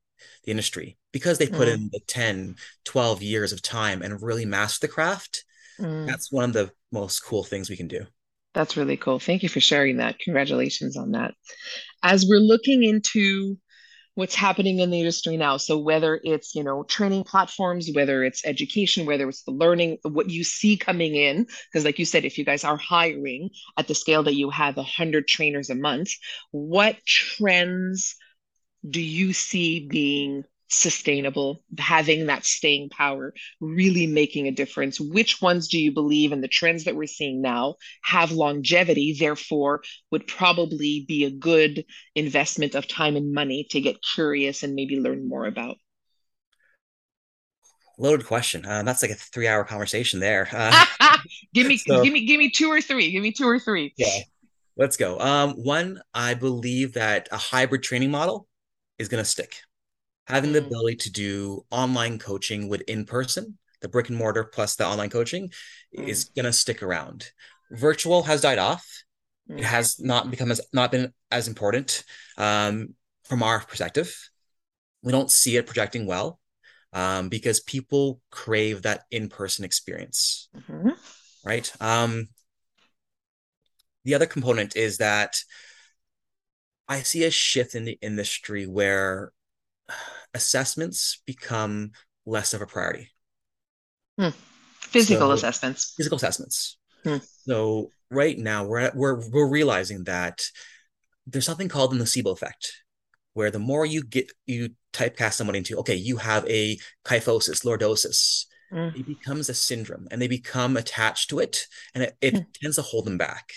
the 0.43 0.51
industry 0.51 0.97
because 1.11 1.37
they 1.37 1.47
put 1.47 1.67
mm. 1.67 1.73
in 1.73 1.89
the 1.91 1.99
10, 2.07 2.55
12 2.85 3.21
years 3.21 3.53
of 3.53 3.61
time 3.61 4.01
and 4.01 4.21
really 4.21 4.45
master 4.45 4.87
the 4.87 4.93
craft. 4.93 5.43
Mm. 5.79 6.07
That's 6.07 6.31
one 6.31 6.45
of 6.45 6.53
the 6.53 6.71
most 6.91 7.21
cool 7.21 7.43
things 7.43 7.69
we 7.69 7.77
can 7.77 7.87
do. 7.87 8.05
That's 8.53 8.75
really 8.75 8.97
cool. 8.97 9.19
Thank 9.19 9.43
you 9.43 9.49
for 9.49 9.61
sharing 9.61 9.97
that. 9.97 10.19
Congratulations 10.19 10.97
on 10.97 11.11
that. 11.11 11.33
As 12.03 12.25
we're 12.27 12.39
looking 12.39 12.83
into 12.83 13.57
what's 14.15 14.35
happening 14.35 14.79
in 14.79 14.89
the 14.89 14.99
industry 14.99 15.37
now, 15.37 15.57
so 15.57 15.77
whether 15.77 16.19
it's, 16.23 16.53
you 16.53 16.63
know, 16.63 16.83
training 16.83 17.23
platforms, 17.23 17.89
whether 17.93 18.23
it's 18.23 18.45
education, 18.45 19.05
whether 19.05 19.29
it's 19.29 19.43
the 19.43 19.51
learning, 19.51 19.97
what 20.03 20.29
you 20.29 20.43
see 20.43 20.75
coming 20.75 21.15
in, 21.15 21.47
because 21.71 21.85
like 21.85 21.97
you 21.97 22.05
said, 22.05 22.25
if 22.25 22.37
you 22.37 22.43
guys 22.43 22.63
are 22.63 22.77
hiring 22.77 23.49
at 23.77 23.87
the 23.87 23.95
scale 23.95 24.23
that 24.23 24.35
you 24.35 24.49
have 24.49 24.75
100 24.75 25.27
trainers 25.27 25.69
a 25.69 25.75
month, 25.75 26.09
what 26.51 26.97
trends 27.05 28.15
do 28.87 29.01
you 29.01 29.31
see 29.31 29.87
being 29.87 30.43
sustainable, 30.71 31.63
having 31.77 32.27
that 32.27 32.45
staying 32.45 32.89
power, 32.89 33.33
really 33.59 34.07
making 34.07 34.47
a 34.47 34.51
difference? 34.51 34.99
Which 34.99 35.41
ones 35.41 35.67
do 35.67 35.79
you 35.79 35.91
believe 35.91 36.31
in 36.31 36.41
the 36.41 36.47
trends 36.47 36.85
that 36.85 36.95
we're 36.95 37.07
seeing 37.07 37.41
now 37.41 37.75
have 38.03 38.31
longevity, 38.31 39.15
therefore, 39.19 39.81
would 40.11 40.27
probably 40.27 41.05
be 41.07 41.25
a 41.25 41.31
good 41.31 41.85
investment 42.15 42.75
of 42.75 42.87
time 42.87 43.15
and 43.15 43.33
money 43.33 43.67
to 43.71 43.81
get 43.81 44.01
curious 44.01 44.63
and 44.63 44.73
maybe 44.73 44.99
learn 44.99 45.27
more 45.27 45.45
about? 45.45 45.75
Loaded 47.97 48.25
question. 48.25 48.65
Uh, 48.65 48.81
that's 48.83 49.01
like 49.01 49.11
a 49.11 49.15
three-hour 49.15 49.65
conversation 49.65 50.19
there. 50.19 50.47
Uh, 50.51 50.85
give 51.53 51.67
me, 51.67 51.77
so, 51.77 52.01
give 52.01 52.13
me, 52.13 52.25
give 52.25 52.39
me 52.39 52.49
two 52.49 52.71
or 52.71 52.81
three. 52.81 53.11
Give 53.11 53.21
me 53.21 53.31
two 53.31 53.47
or 53.47 53.59
three. 53.59 53.93
Yeah, 53.97 54.07
let's 54.77 54.97
go. 54.97 55.19
Um, 55.19 55.51
one, 55.51 56.01
I 56.13 56.33
believe 56.33 56.93
that 56.93 57.27
a 57.31 57.37
hybrid 57.37 57.83
training 57.83 58.09
model 58.09 58.47
is 58.97 59.09
going 59.09 59.23
to 59.23 59.29
stick 59.29 59.57
having 60.27 60.53
the 60.53 60.61
mm. 60.61 60.67
ability 60.67 60.95
to 60.97 61.11
do 61.11 61.65
online 61.71 62.19
coaching 62.19 62.69
with 62.69 62.81
in 62.81 63.05
person, 63.05 63.57
the 63.81 63.89
brick 63.89 64.09
and 64.09 64.17
mortar 64.17 64.43
plus 64.43 64.75
the 64.75 64.85
online 64.85 65.09
coaching 65.09 65.49
mm. 65.97 66.07
is 66.07 66.25
going 66.25 66.45
to 66.45 66.53
stick 66.53 66.83
around. 66.83 67.31
Virtual 67.71 68.23
has 68.23 68.41
died 68.41 68.59
off. 68.59 68.85
Mm. 69.49 69.59
It 69.59 69.65
has 69.65 69.99
not 69.99 70.29
become 70.31 70.51
as 70.51 70.61
not 70.73 70.91
been 70.91 71.13
as 71.29 71.47
important 71.47 72.03
um, 72.37 72.95
from 73.25 73.43
our 73.43 73.59
perspective. 73.59 74.15
We 75.03 75.11
don't 75.11 75.31
see 75.31 75.57
it 75.57 75.65
projecting 75.65 76.05
well 76.05 76.39
um, 76.93 77.29
because 77.29 77.59
people 77.59 78.21
crave 78.29 78.83
that 78.83 79.03
in 79.09 79.29
person 79.29 79.65
experience, 79.65 80.49
mm-hmm. 80.55 80.91
right? 81.43 81.71
Um, 81.81 82.27
the 84.03 84.15
other 84.15 84.25
component 84.25 84.75
is 84.75 84.97
that 84.97 85.37
I 86.87 87.01
see 87.01 87.23
a 87.23 87.31
shift 87.31 87.75
in 87.75 87.85
the 87.85 87.97
industry 88.01 88.67
where 88.67 89.31
assessments 90.33 91.21
become 91.25 91.91
less 92.25 92.53
of 92.53 92.61
a 92.61 92.67
priority. 92.67 93.09
Hmm. 94.17 94.29
Physical 94.79 95.29
so, 95.29 95.31
assessments. 95.31 95.93
Physical 95.95 96.17
assessments. 96.17 96.77
Hmm. 97.03 97.17
So 97.45 97.89
right 98.09 98.37
now 98.37 98.65
we're 98.65 98.79
at, 98.79 98.95
we're 98.95 99.27
we're 99.29 99.47
realizing 99.47 100.03
that 100.05 100.41
there's 101.25 101.45
something 101.45 101.69
called 101.69 101.91
the 101.91 101.97
nocebo 101.97 102.33
effect, 102.33 102.73
where 103.33 103.51
the 103.51 103.59
more 103.59 103.85
you 103.85 104.03
get 104.03 104.31
you 104.45 104.71
typecast 104.93 105.33
someone 105.33 105.55
into, 105.55 105.77
okay, 105.77 105.95
you 105.95 106.17
have 106.17 106.47
a 106.47 106.77
kyphosis, 107.05 107.63
lordosis, 107.65 108.45
mm. 108.71 108.95
it 108.99 109.07
becomes 109.07 109.49
a 109.49 109.53
syndrome, 109.53 110.07
and 110.11 110.21
they 110.21 110.27
become 110.27 110.75
attached 110.77 111.29
to 111.29 111.39
it, 111.39 111.65
and 111.95 112.03
it, 112.03 112.17
it 112.21 112.33
mm. 112.33 112.45
tends 112.61 112.75
to 112.75 112.81
hold 112.81 113.05
them 113.05 113.17
back. 113.17 113.53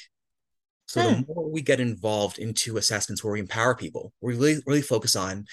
So 0.86 1.00
mm. 1.00 1.08
the 1.08 1.14
hmm. 1.14 1.32
more 1.34 1.50
we 1.50 1.62
get 1.62 1.80
involved 1.80 2.38
into 2.38 2.76
assessments 2.76 3.24
where 3.24 3.32
we 3.32 3.40
empower 3.40 3.74
people, 3.74 4.12
we 4.20 4.34
really 4.34 4.62
really 4.66 4.82
focus 4.82 5.16
on 5.16 5.46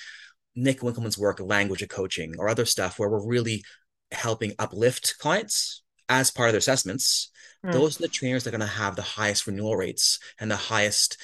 Nick 0.56 0.80
Winkelman's 0.82 1.18
work, 1.18 1.40
language 1.40 1.82
of 1.82 1.90
coaching, 1.90 2.36
or 2.38 2.50
other 2.50 2.66
stuff 2.66 3.00
where 3.00 3.10
we're 3.10 3.26
really 3.26 3.64
helping 4.12 4.54
uplift 4.60 5.16
clients 5.20 5.84
as 6.10 6.32
part 6.32 6.50
of 6.50 6.54
their 6.54 6.60
assessments. 6.60 7.32
Mm. 7.66 7.72
Those 7.72 7.98
are 7.98 8.04
the 8.04 8.10
trainers 8.10 8.44
that 8.44 8.54
are 8.54 8.58
going 8.58 8.68
to 8.68 8.76
have 8.76 8.96
the 8.96 9.02
highest 9.02 9.48
renewal 9.48 9.78
rates 9.78 10.20
and 10.40 10.52
the 10.52 10.56
highest, 10.56 11.18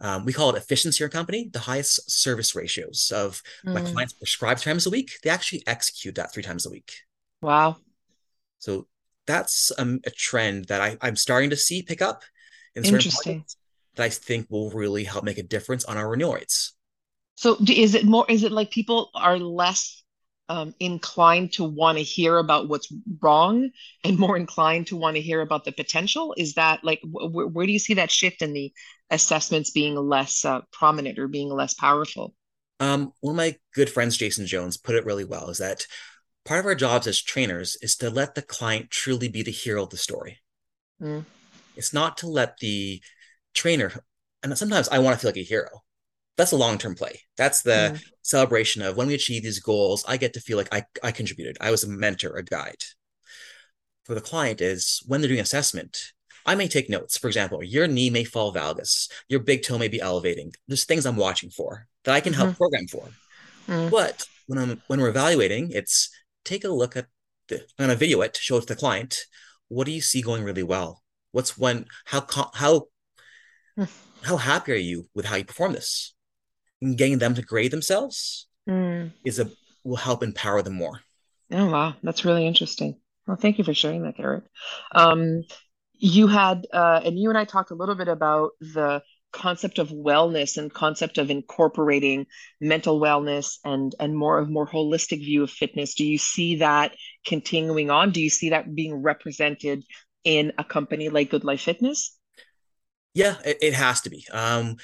um, 0.00 0.24
we 0.24 0.32
call 0.32 0.50
it 0.50 0.58
efficiency 0.58 1.02
in 1.02 1.10
company, 1.10 1.48
the 1.52 1.60
highest 1.60 2.10
service 2.10 2.54
ratios 2.54 3.10
of 3.14 3.42
mm. 3.66 3.72
my 3.72 3.80
hmm. 3.80 3.92
clients 3.92 4.12
prescribe 4.12 4.58
three 4.58 4.70
times 4.70 4.86
a 4.86 4.90
week. 4.90 5.12
They 5.22 5.30
actually 5.30 5.62
execute 5.66 6.16
that 6.16 6.32
three 6.32 6.42
times 6.42 6.66
a 6.66 6.70
week. 6.70 6.92
Wow. 7.40 7.76
So 8.58 8.86
that's 9.26 9.72
um, 9.78 10.00
a 10.04 10.10
trend 10.10 10.66
that 10.66 10.80
I, 10.80 10.98
I'm 11.00 11.16
starting 11.16 11.50
to 11.50 11.56
see 11.56 11.82
pick 11.82 12.02
up 12.02 12.22
in 12.74 12.84
certain 12.84 12.96
Interesting. 12.96 13.44
that 13.94 14.04
I 14.04 14.08
think 14.10 14.50
will 14.50 14.70
really 14.70 15.04
help 15.04 15.24
make 15.24 15.38
a 15.38 15.42
difference 15.42 15.84
on 15.84 15.96
our 15.96 16.08
renewal 16.08 16.34
rates. 16.34 16.73
So 17.36 17.56
is 17.68 17.94
it 17.94 18.04
more, 18.04 18.26
is 18.28 18.44
it 18.44 18.52
like 18.52 18.70
people 18.70 19.10
are 19.14 19.38
less 19.38 20.02
um, 20.48 20.74
inclined 20.78 21.52
to 21.54 21.64
want 21.64 21.98
to 21.98 22.04
hear 22.04 22.38
about 22.38 22.68
what's 22.68 22.92
wrong 23.20 23.70
and 24.04 24.18
more 24.18 24.36
inclined 24.36 24.88
to 24.88 24.96
want 24.96 25.16
to 25.16 25.22
hear 25.22 25.40
about 25.40 25.64
the 25.64 25.72
potential? 25.72 26.34
Is 26.36 26.54
that 26.54 26.84
like, 26.84 27.00
wh- 27.02 27.54
where 27.54 27.66
do 27.66 27.72
you 27.72 27.78
see 27.78 27.94
that 27.94 28.10
shift 28.10 28.42
in 28.42 28.52
the 28.52 28.72
assessments 29.10 29.70
being 29.70 29.96
less 29.96 30.44
uh, 30.44 30.60
prominent 30.72 31.18
or 31.18 31.28
being 31.28 31.48
less 31.48 31.74
powerful? 31.74 32.34
Um, 32.80 33.12
one 33.20 33.32
of 33.32 33.36
my 33.36 33.56
good 33.74 33.90
friends, 33.90 34.16
Jason 34.16 34.46
Jones, 34.46 34.76
put 34.76 34.96
it 34.96 35.06
really 35.06 35.24
well 35.24 35.48
is 35.48 35.58
that 35.58 35.86
part 36.44 36.60
of 36.60 36.66
our 36.66 36.74
jobs 36.74 37.06
as 37.06 37.22
trainers 37.22 37.76
is 37.80 37.96
to 37.96 38.10
let 38.10 38.34
the 38.34 38.42
client 38.42 38.90
truly 38.90 39.28
be 39.28 39.42
the 39.42 39.50
hero 39.50 39.84
of 39.84 39.90
the 39.90 39.96
story. 39.96 40.40
Mm. 41.00 41.24
It's 41.76 41.92
not 41.92 42.18
to 42.18 42.26
let 42.26 42.58
the 42.58 43.00
trainer, 43.54 43.92
and 44.42 44.56
sometimes 44.58 44.88
I 44.88 44.98
want 44.98 45.14
to 45.14 45.20
feel 45.20 45.30
like 45.30 45.38
a 45.38 45.42
hero 45.42 45.82
that's 46.36 46.52
a 46.52 46.56
long-term 46.56 46.96
play. 46.96 47.20
That's 47.36 47.62
the 47.62 47.94
mm. 47.94 48.02
celebration 48.22 48.82
of 48.82 48.96
when 48.96 49.06
we 49.06 49.14
achieve 49.14 49.42
these 49.42 49.60
goals 49.60 50.04
i 50.08 50.16
get 50.16 50.32
to 50.34 50.40
feel 50.40 50.56
like 50.56 50.72
I, 50.72 50.84
I 51.02 51.12
contributed. 51.12 51.56
I 51.60 51.70
was 51.70 51.84
a 51.84 51.88
mentor 51.88 52.36
a 52.36 52.42
guide. 52.42 52.82
For 54.04 54.14
the 54.14 54.20
client 54.20 54.60
is 54.60 55.02
when 55.06 55.20
they're 55.20 55.28
doing 55.28 55.40
assessment 55.40 56.12
i 56.46 56.54
may 56.54 56.68
take 56.68 56.90
notes. 56.90 57.16
For 57.16 57.28
example 57.28 57.62
your 57.62 57.86
knee 57.86 58.10
may 58.10 58.24
fall 58.24 58.52
valgus. 58.52 59.10
Your 59.28 59.40
big 59.40 59.62
toe 59.62 59.78
may 59.78 59.88
be 59.88 60.00
elevating. 60.00 60.52
There's 60.68 60.84
things 60.84 61.06
i'm 61.06 61.16
watching 61.16 61.50
for 61.50 61.86
that 62.04 62.14
i 62.14 62.20
can 62.20 62.32
help 62.32 62.50
mm-hmm. 62.50 62.56
program 62.56 62.86
for. 62.86 63.08
Mm. 63.66 63.90
but 63.90 64.26
when 64.46 64.58
i'm 64.58 64.82
when 64.88 65.00
we're 65.00 65.08
evaluating 65.08 65.70
it's 65.70 66.10
take 66.44 66.64
a 66.64 66.68
look 66.68 66.96
at 66.96 67.06
the 67.48 67.64
on 67.78 67.90
a 67.90 67.96
video 67.96 68.20
it 68.22 68.34
to 68.34 68.40
show 68.40 68.56
it 68.56 68.62
to 68.62 68.66
the 68.66 68.76
client. 68.76 69.16
What 69.68 69.86
do 69.86 69.92
you 69.92 70.00
see 70.00 70.22
going 70.22 70.44
really 70.44 70.62
well? 70.62 71.02
What's 71.32 71.58
when 71.58 71.86
how 72.04 72.26
how 72.54 72.86
mm. 73.78 73.88
how 74.22 74.36
happy 74.36 74.72
are 74.72 74.76
you 74.76 75.08
with 75.14 75.26
how 75.26 75.36
you 75.36 75.44
perform 75.44 75.72
this 75.72 76.14
and 76.84 76.98
getting 76.98 77.18
them 77.18 77.34
to 77.34 77.42
grade 77.42 77.70
themselves 77.70 78.46
mm. 78.68 79.10
is 79.24 79.38
a 79.38 79.50
will 79.82 79.96
help 79.96 80.22
empower 80.22 80.62
them 80.62 80.74
more. 80.74 81.00
Oh 81.50 81.70
wow, 81.70 81.94
that's 82.02 82.24
really 82.24 82.46
interesting. 82.46 82.98
Well, 83.26 83.36
thank 83.36 83.58
you 83.58 83.64
for 83.64 83.74
sharing 83.74 84.02
that, 84.02 84.14
Eric. 84.18 84.44
Um, 84.94 85.42
you 85.94 86.26
had 86.26 86.66
uh, 86.72 87.00
and 87.04 87.18
you 87.18 87.28
and 87.28 87.38
I 87.38 87.44
talked 87.44 87.70
a 87.70 87.74
little 87.74 87.94
bit 87.94 88.08
about 88.08 88.50
the 88.60 89.02
concept 89.32 89.78
of 89.78 89.88
wellness 89.90 90.56
and 90.56 90.72
concept 90.72 91.18
of 91.18 91.28
incorporating 91.28 92.26
mental 92.60 93.00
wellness 93.00 93.58
and 93.64 93.94
and 93.98 94.16
more 94.16 94.38
of 94.38 94.48
more 94.48 94.66
holistic 94.66 95.18
view 95.18 95.42
of 95.42 95.50
fitness. 95.50 95.94
Do 95.94 96.06
you 96.06 96.18
see 96.18 96.56
that 96.56 96.94
continuing 97.26 97.90
on? 97.90 98.10
Do 98.10 98.20
you 98.20 98.30
see 98.30 98.50
that 98.50 98.74
being 98.74 99.02
represented 99.02 99.84
in 100.24 100.52
a 100.58 100.64
company 100.64 101.08
like 101.08 101.30
Good 101.30 101.44
Life 101.44 101.62
Fitness? 101.62 102.16
Yeah, 103.12 103.36
it, 103.44 103.58
it 103.62 103.74
has 103.74 104.00
to 104.02 104.10
be. 104.10 104.26
Um, 104.32 104.76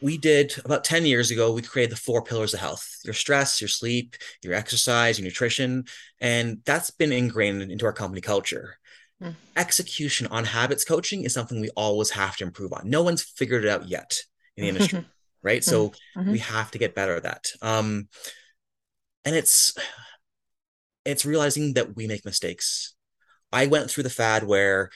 we 0.00 0.16
did 0.16 0.54
about 0.64 0.84
10 0.84 1.04
years 1.04 1.30
ago 1.30 1.52
we 1.52 1.62
created 1.62 1.90
the 1.90 2.00
four 2.00 2.22
pillars 2.22 2.54
of 2.54 2.60
health 2.60 2.98
your 3.04 3.14
stress 3.14 3.60
your 3.60 3.68
sleep 3.68 4.14
your 4.42 4.54
exercise 4.54 5.18
your 5.18 5.24
nutrition 5.24 5.84
and 6.20 6.58
that's 6.64 6.90
been 6.90 7.12
ingrained 7.12 7.62
into 7.62 7.86
our 7.86 7.92
company 7.92 8.20
culture. 8.20 8.76
Mm. 9.22 9.34
execution 9.54 10.26
on 10.28 10.46
habits 10.46 10.82
coaching 10.82 11.24
is 11.24 11.34
something 11.34 11.60
we 11.60 11.68
always 11.76 12.08
have 12.08 12.38
to 12.38 12.44
improve 12.44 12.72
on. 12.72 12.88
No 12.88 13.02
one's 13.02 13.22
figured 13.22 13.66
it 13.66 13.70
out 13.70 13.86
yet 13.86 14.18
in 14.56 14.62
the 14.62 14.68
industry 14.70 15.04
right? 15.42 15.64
So 15.64 15.90
mm-hmm. 16.16 16.32
we 16.32 16.38
have 16.38 16.70
to 16.70 16.78
get 16.78 16.94
better 16.94 17.16
at 17.16 17.24
that. 17.24 17.50
Um 17.60 18.08
and 19.24 19.34
it's 19.34 19.74
it's 21.04 21.26
realizing 21.26 21.74
that 21.74 21.96
we 21.96 22.06
make 22.06 22.24
mistakes. 22.24 22.94
I 23.52 23.66
went 23.66 23.90
through 23.90 24.04
the 24.04 24.10
fad 24.10 24.44
where 24.44 24.90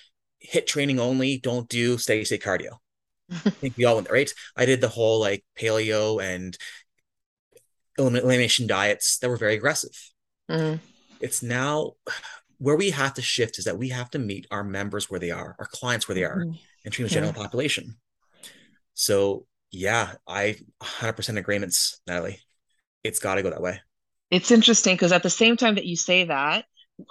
HIIT 0.52 0.66
training 0.66 1.00
only 1.00 1.38
don't 1.38 1.68
do 1.68 1.98
steady 1.98 2.24
state 2.24 2.42
cardio 2.42 2.78
I 3.30 3.50
think 3.50 3.76
we 3.76 3.84
all 3.84 3.96
went 3.96 4.08
there, 4.08 4.14
right? 4.14 4.32
I 4.56 4.66
did 4.66 4.80
the 4.80 4.88
whole 4.88 5.20
like 5.20 5.44
paleo 5.58 6.22
and 6.22 6.56
elimination 7.98 8.66
diets 8.66 9.18
that 9.18 9.28
were 9.28 9.36
very 9.36 9.54
aggressive. 9.54 9.96
Mm-hmm. 10.50 10.76
It's 11.20 11.42
now 11.42 11.92
where 12.58 12.76
we 12.76 12.90
have 12.90 13.14
to 13.14 13.22
shift 13.22 13.58
is 13.58 13.64
that 13.64 13.78
we 13.78 13.88
have 13.90 14.10
to 14.10 14.18
meet 14.18 14.46
our 14.50 14.64
members 14.64 15.10
where 15.10 15.20
they 15.20 15.30
are, 15.30 15.56
our 15.58 15.66
clients 15.66 16.08
where 16.08 16.14
they 16.14 16.24
are. 16.24 16.38
Mm-hmm. 16.38 16.56
and 16.84 16.92
treat 16.92 17.04
the 17.04 17.10
general 17.10 17.32
mm. 17.32 17.36
population. 17.36 17.96
So 18.94 19.46
yeah, 19.70 20.14
I 20.26 20.56
100% 20.82 21.36
agreements, 21.36 22.00
Natalie. 22.06 22.40
It's 23.02 23.18
got 23.18 23.34
to 23.34 23.42
go 23.42 23.50
that 23.50 23.60
way. 23.60 23.80
It's 24.30 24.50
interesting 24.50 24.94
because 24.94 25.12
at 25.12 25.22
the 25.22 25.30
same 25.30 25.56
time 25.56 25.74
that 25.74 25.84
you 25.84 25.96
say 25.96 26.24
that, 26.24 26.64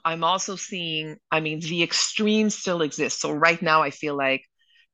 I'm 0.03 0.24
also 0.24 0.55
seeing, 0.55 1.17
I 1.29 1.41
mean, 1.41 1.60
the 1.60 1.84
extremes 1.84 2.55
still 2.55 2.82
exist. 2.82 3.20
So 3.20 3.32
right 3.32 3.62
now, 3.62 3.84
I 3.84 3.89
feel 3.89 4.15
like 4.15 4.46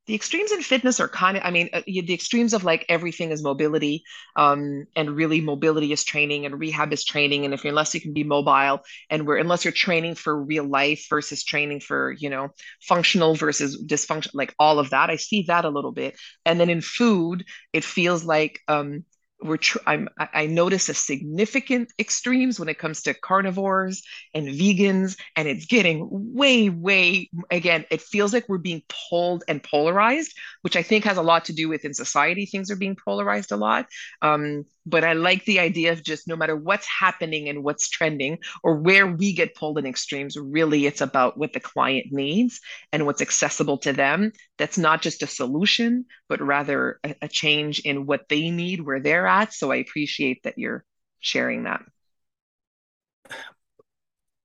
the 0.09 0.15
extremes 0.15 0.51
in 0.51 0.63
fitness 0.63 0.99
are 0.99 1.07
kind 1.07 1.37
of, 1.37 1.43
I 1.45 1.51
mean, 1.51 1.69
uh, 1.71 1.83
the 1.85 2.15
extremes 2.15 2.55
of 2.55 2.63
like 2.63 2.83
everything 2.89 3.29
is 3.29 3.43
mobility, 3.43 4.03
um, 4.35 4.85
and 4.95 5.11
really 5.11 5.39
mobility 5.39 5.91
is 5.91 6.03
training 6.03 6.47
and 6.47 6.59
rehab 6.59 6.91
is 6.91 7.05
training. 7.05 7.45
And 7.45 7.53
if 7.53 7.63
you're, 7.63 7.69
unless 7.69 7.93
you 7.93 8.01
can 8.01 8.11
be 8.11 8.23
mobile 8.23 8.81
and 9.11 9.27
we're, 9.27 9.37
unless 9.37 9.63
you're 9.63 9.71
training 9.71 10.15
for 10.15 10.35
real 10.35 10.63
life 10.63 11.05
versus 11.11 11.43
training 11.43 11.81
for, 11.81 12.11
you 12.17 12.31
know, 12.31 12.49
functional 12.81 13.35
versus 13.35 13.79
dysfunction, 13.85 14.31
like 14.33 14.55
all 14.57 14.79
of 14.79 14.89
that, 14.89 15.11
I 15.11 15.15
see 15.17 15.43
that 15.43 15.63
a 15.63 15.69
little 15.69 15.91
bit. 15.91 16.19
And 16.43 16.59
then 16.59 16.71
in 16.71 16.81
food, 16.81 17.45
it 17.71 17.83
feels 17.83 18.23
like, 18.23 18.57
um, 18.67 19.05
we're 19.41 19.57
tr- 19.57 19.79
I'm, 19.85 20.09
I 20.17 20.47
notice 20.47 20.89
a 20.89 20.93
significant 20.93 21.91
extremes 21.97 22.59
when 22.59 22.69
it 22.69 22.77
comes 22.77 23.03
to 23.03 23.13
carnivores 23.13 24.03
and 24.33 24.47
vegans, 24.47 25.17
and 25.35 25.47
it's 25.47 25.65
getting 25.65 26.07
way, 26.11 26.69
way 26.69 27.29
again. 27.49 27.85
It 27.89 28.01
feels 28.01 28.33
like 28.33 28.49
we're 28.49 28.57
being 28.57 28.83
pulled 29.09 29.43
and 29.47 29.63
polarized, 29.63 30.33
which 30.61 30.75
I 30.75 30.83
think 30.83 31.05
has 31.05 31.17
a 31.17 31.21
lot 31.21 31.45
to 31.45 31.53
do 31.53 31.69
with 31.69 31.85
in 31.85 31.93
society 31.93 32.45
things 32.45 32.69
are 32.69 32.75
being 32.75 32.95
polarized 32.95 33.51
a 33.51 33.57
lot. 33.57 33.87
Um, 34.21 34.65
but 34.89 35.03
I 35.03 35.13
like 35.13 35.45
the 35.45 35.59
idea 35.59 35.91
of 35.91 36.03
just 36.03 36.27
no 36.27 36.35
matter 36.35 36.55
what's 36.55 36.87
happening 36.87 37.47
and 37.47 37.63
what's 37.63 37.89
trending 37.89 38.39
or 38.63 38.75
where 38.75 39.07
we 39.07 39.33
get 39.33 39.55
pulled 39.55 39.77
in 39.77 39.85
extremes, 39.85 40.35
really 40.35 40.85
it's 40.85 41.01
about 41.01 41.37
what 41.37 41.53
the 41.53 41.59
client 41.59 42.07
needs 42.11 42.59
and 42.91 43.05
what's 43.05 43.21
accessible 43.21 43.77
to 43.79 43.93
them. 43.93 44.31
That's 44.57 44.77
not 44.77 45.01
just 45.01 45.23
a 45.23 45.27
solution, 45.27 46.05
but 46.27 46.41
rather 46.41 46.99
a, 47.03 47.15
a 47.21 47.27
change 47.27 47.79
in 47.79 48.05
what 48.05 48.27
they 48.29 48.49
need, 48.49 48.81
where 48.81 48.99
they're 48.99 49.27
at. 49.27 49.53
So 49.53 49.71
I 49.71 49.77
appreciate 49.77 50.43
that 50.43 50.57
you're 50.57 50.83
sharing 51.19 51.63
that. 51.63 51.83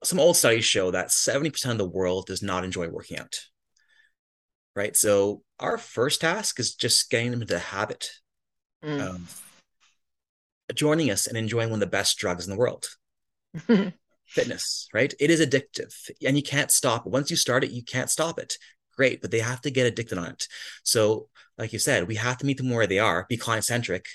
Some 0.02 0.20
old 0.20 0.36
studies 0.36 0.66
show 0.66 0.90
that 0.90 1.08
70% 1.08 1.70
of 1.70 1.78
the 1.78 1.88
world 1.88 2.26
does 2.26 2.42
not 2.42 2.64
enjoy 2.64 2.88
working 2.88 3.18
out. 3.18 3.40
Right. 4.76 4.96
So 4.96 5.42
our 5.60 5.78
first 5.78 6.20
task 6.20 6.58
is 6.58 6.74
just 6.74 7.08
getting 7.08 7.30
them 7.30 7.40
into 7.40 7.54
the 7.54 7.60
habit 7.60 8.10
mm. 8.84 9.00
of 9.00 9.43
joining 10.72 11.10
us 11.10 11.26
and 11.26 11.36
enjoying 11.36 11.70
one 11.70 11.76
of 11.76 11.80
the 11.80 11.86
best 11.86 12.18
drugs 12.18 12.46
in 12.46 12.50
the 12.50 12.58
world. 12.58 12.88
Fitness 14.26 14.88
right? 14.94 15.12
It 15.20 15.30
is 15.30 15.40
addictive 15.40 15.92
and 16.26 16.36
you 16.36 16.42
can't 16.42 16.70
stop 16.70 17.06
it. 17.06 17.12
Once 17.12 17.30
you 17.30 17.36
start 17.36 17.64
it 17.64 17.70
you 17.70 17.82
can't 17.82 18.10
stop 18.10 18.38
it. 18.38 18.56
Great 18.96 19.20
but 19.20 19.30
they 19.30 19.40
have 19.40 19.60
to 19.62 19.70
get 19.70 19.86
addicted 19.86 20.18
on 20.18 20.30
it. 20.30 20.48
So 20.82 21.28
like 21.58 21.72
you 21.72 21.78
said 21.78 22.08
we 22.08 22.16
have 22.16 22.38
to 22.38 22.46
meet 22.46 22.56
them 22.56 22.70
where 22.70 22.86
they 22.86 22.98
are 22.98 23.26
be 23.28 23.36
client 23.36 23.64
centric 23.64 24.06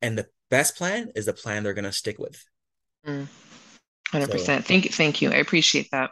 and 0.00 0.16
the 0.16 0.26
best 0.50 0.76
plan 0.76 1.10
is 1.14 1.26
the 1.26 1.32
plan 1.32 1.62
they're 1.62 1.74
going 1.74 1.84
to 1.84 1.92
stick 1.92 2.18
with. 2.18 2.42
Mm. 3.06 3.28
100% 4.12 4.38
so, 4.38 4.60
thank 4.60 4.84
you 4.84 4.90
thank 4.90 5.20
you. 5.20 5.30
I 5.30 5.36
appreciate 5.36 5.90
that 5.92 6.10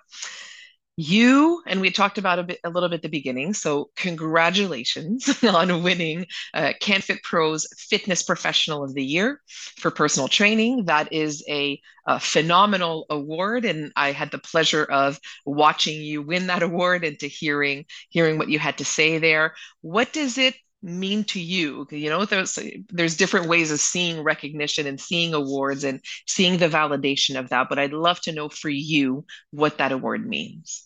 you 0.97 1.63
and 1.67 1.83
we 1.83 1.91
talked 1.91 2.17
about 2.17 2.39
a 2.39 2.43
bit 2.43 2.59
a 2.65 2.71
little 2.71 2.89
bit 2.89 2.97
at 2.97 3.03
the 3.03 3.09
beginning 3.09 3.53
so 3.53 3.91
congratulations 3.97 5.43
on 5.45 5.83
winning 5.83 6.27
uh, 6.55 6.73
canfit 6.81 7.23
pro's 7.23 7.67
fitness 7.77 8.23
professional 8.23 8.83
of 8.83 8.95
the 8.95 9.05
year 9.05 9.43
for 9.47 9.91
personal 9.91 10.27
training. 10.27 10.87
That 10.87 11.13
is 11.13 11.45
a, 11.49 11.81
a, 12.07 12.19
phenomenal 12.19 13.05
award 13.11 13.67
and 13.67 13.93
i 13.95 14.13
had 14.13 14.31
the 14.31 14.39
pleasure 14.39 14.85
of 14.85 15.21
watching 15.45 16.01
you 16.01 16.23
win 16.23 16.47
that 16.47 16.63
award 16.63 17.05
and 17.05 17.19
to 17.19 17.29
hearing 17.29 17.85
hearing 18.09 18.39
what 18.39 18.49
you 18.49 18.59
had 18.59 18.79
to 18.79 18.85
say 18.85 19.19
there. 19.19 19.55
What 19.83 20.13
does 20.15 20.39
it 20.39 20.55
mean 20.83 21.25
to 21.25 21.41
you? 21.41 21.87
You 21.91 22.09
know 22.09 22.25
there's 22.25 22.59
there's 22.89 23.17
different 23.17 23.49
ways 23.49 23.71
of 23.71 23.81
seeing 23.81 24.23
recognition 24.23 24.87
and 24.87 25.01
seeing 25.01 25.35
awards 25.35 25.85
and 25.85 26.01
seeing 26.27 26.57
the 26.59 26.69
validation 26.69 27.39
of 27.39 27.49
that 27.51 27.69
but 27.69 27.79
i'd 27.79 27.93
love 27.93 28.21
to 28.23 28.33
know 28.33 28.49
for 28.49 28.69
you 28.69 29.25
what 29.51 29.79
that 29.79 29.93
award 29.93 30.27
means 30.27 30.86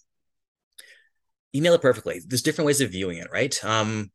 you 1.53 1.73
it 1.73 1.83
perfectly. 1.83 2.21
There's 2.27 2.43
different 2.43 2.67
ways 2.67 2.81
of 2.81 2.91
viewing 2.91 3.19
it, 3.19 3.29
right? 3.33 3.65
Um, 3.65 4.11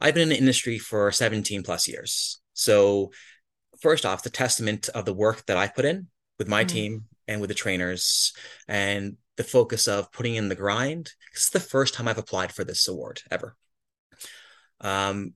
I've 0.00 0.14
been 0.14 0.24
in 0.24 0.28
the 0.28 0.38
industry 0.38 0.78
for 0.78 1.10
17 1.10 1.62
plus 1.62 1.88
years. 1.88 2.40
So, 2.52 3.10
first 3.80 4.06
off, 4.06 4.22
the 4.22 4.30
testament 4.30 4.88
of 4.90 5.04
the 5.04 5.14
work 5.14 5.44
that 5.46 5.56
I 5.56 5.68
put 5.68 5.84
in 5.84 6.08
with 6.38 6.48
my 6.48 6.64
mm. 6.64 6.68
team 6.68 7.04
and 7.26 7.40
with 7.40 7.48
the 7.48 7.54
trainers 7.54 8.32
and 8.68 9.16
the 9.36 9.44
focus 9.44 9.88
of 9.88 10.12
putting 10.12 10.34
in 10.34 10.48
the 10.48 10.54
grind. 10.54 11.12
This 11.32 11.44
is 11.44 11.50
the 11.50 11.60
first 11.60 11.94
time 11.94 12.08
I've 12.08 12.18
applied 12.18 12.52
for 12.52 12.64
this 12.64 12.88
award 12.88 13.22
ever. 13.30 13.56
Um, 14.80 15.34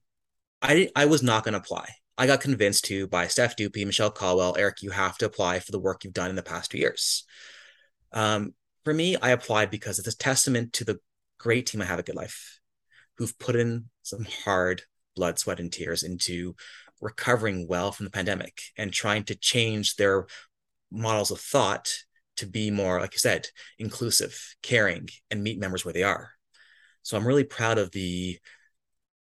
I 0.62 0.90
I 0.94 1.06
was 1.06 1.22
not 1.22 1.44
going 1.44 1.54
to 1.54 1.60
apply. 1.60 1.88
I 2.18 2.26
got 2.26 2.40
convinced 2.40 2.84
to 2.86 3.06
by 3.06 3.26
Steph 3.28 3.56
Dupy, 3.56 3.84
Michelle 3.84 4.10
Caldwell, 4.10 4.56
Eric. 4.58 4.82
You 4.82 4.90
have 4.90 5.16
to 5.18 5.26
apply 5.26 5.60
for 5.60 5.72
the 5.72 5.78
work 5.78 6.04
you've 6.04 6.12
done 6.12 6.30
in 6.30 6.36
the 6.36 6.42
past 6.42 6.70
two 6.70 6.78
years. 6.78 7.24
Um, 8.12 8.54
for 8.84 8.92
me, 8.92 9.16
I 9.16 9.30
applied 9.30 9.70
because 9.70 9.98
it's 9.98 10.08
a 10.08 10.16
testament 10.16 10.74
to 10.74 10.84
the 10.84 11.00
great 11.40 11.66
team 11.66 11.80
I 11.80 11.86
have 11.86 11.98
a 11.98 12.04
Good 12.04 12.14
Life 12.14 12.60
who've 13.16 13.36
put 13.38 13.56
in 13.56 13.86
some 14.02 14.26
hard 14.44 14.82
blood, 15.16 15.38
sweat, 15.38 15.58
and 15.58 15.72
tears 15.72 16.02
into 16.02 16.54
recovering 17.00 17.66
well 17.66 17.92
from 17.92 18.04
the 18.04 18.10
pandemic 18.10 18.60
and 18.76 18.92
trying 18.92 19.24
to 19.24 19.34
change 19.34 19.96
their 19.96 20.26
models 20.90 21.30
of 21.30 21.40
thought 21.40 21.88
to 22.36 22.46
be 22.46 22.70
more, 22.70 23.00
like 23.00 23.14
you 23.14 23.18
said, 23.18 23.48
inclusive, 23.78 24.54
caring, 24.62 25.08
and 25.30 25.42
meet 25.42 25.58
members 25.58 25.84
where 25.84 25.94
they 25.94 26.02
are. 26.02 26.30
So 27.02 27.16
I'm 27.16 27.26
really 27.26 27.44
proud 27.44 27.78
of 27.78 27.90
the 27.92 28.38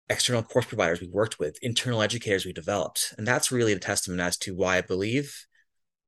external 0.09 0.43
course 0.43 0.65
providers 0.65 0.99
we've 0.99 1.11
worked 1.11 1.39
with, 1.39 1.57
internal 1.61 2.01
educators 2.01 2.45
we 2.45 2.53
developed. 2.53 3.13
And 3.17 3.25
that's 3.25 3.51
really 3.51 3.71
a 3.71 3.79
testament 3.79 4.19
as 4.19 4.37
to 4.39 4.55
why 4.55 4.77
I 4.77 4.81
believe 4.81 5.45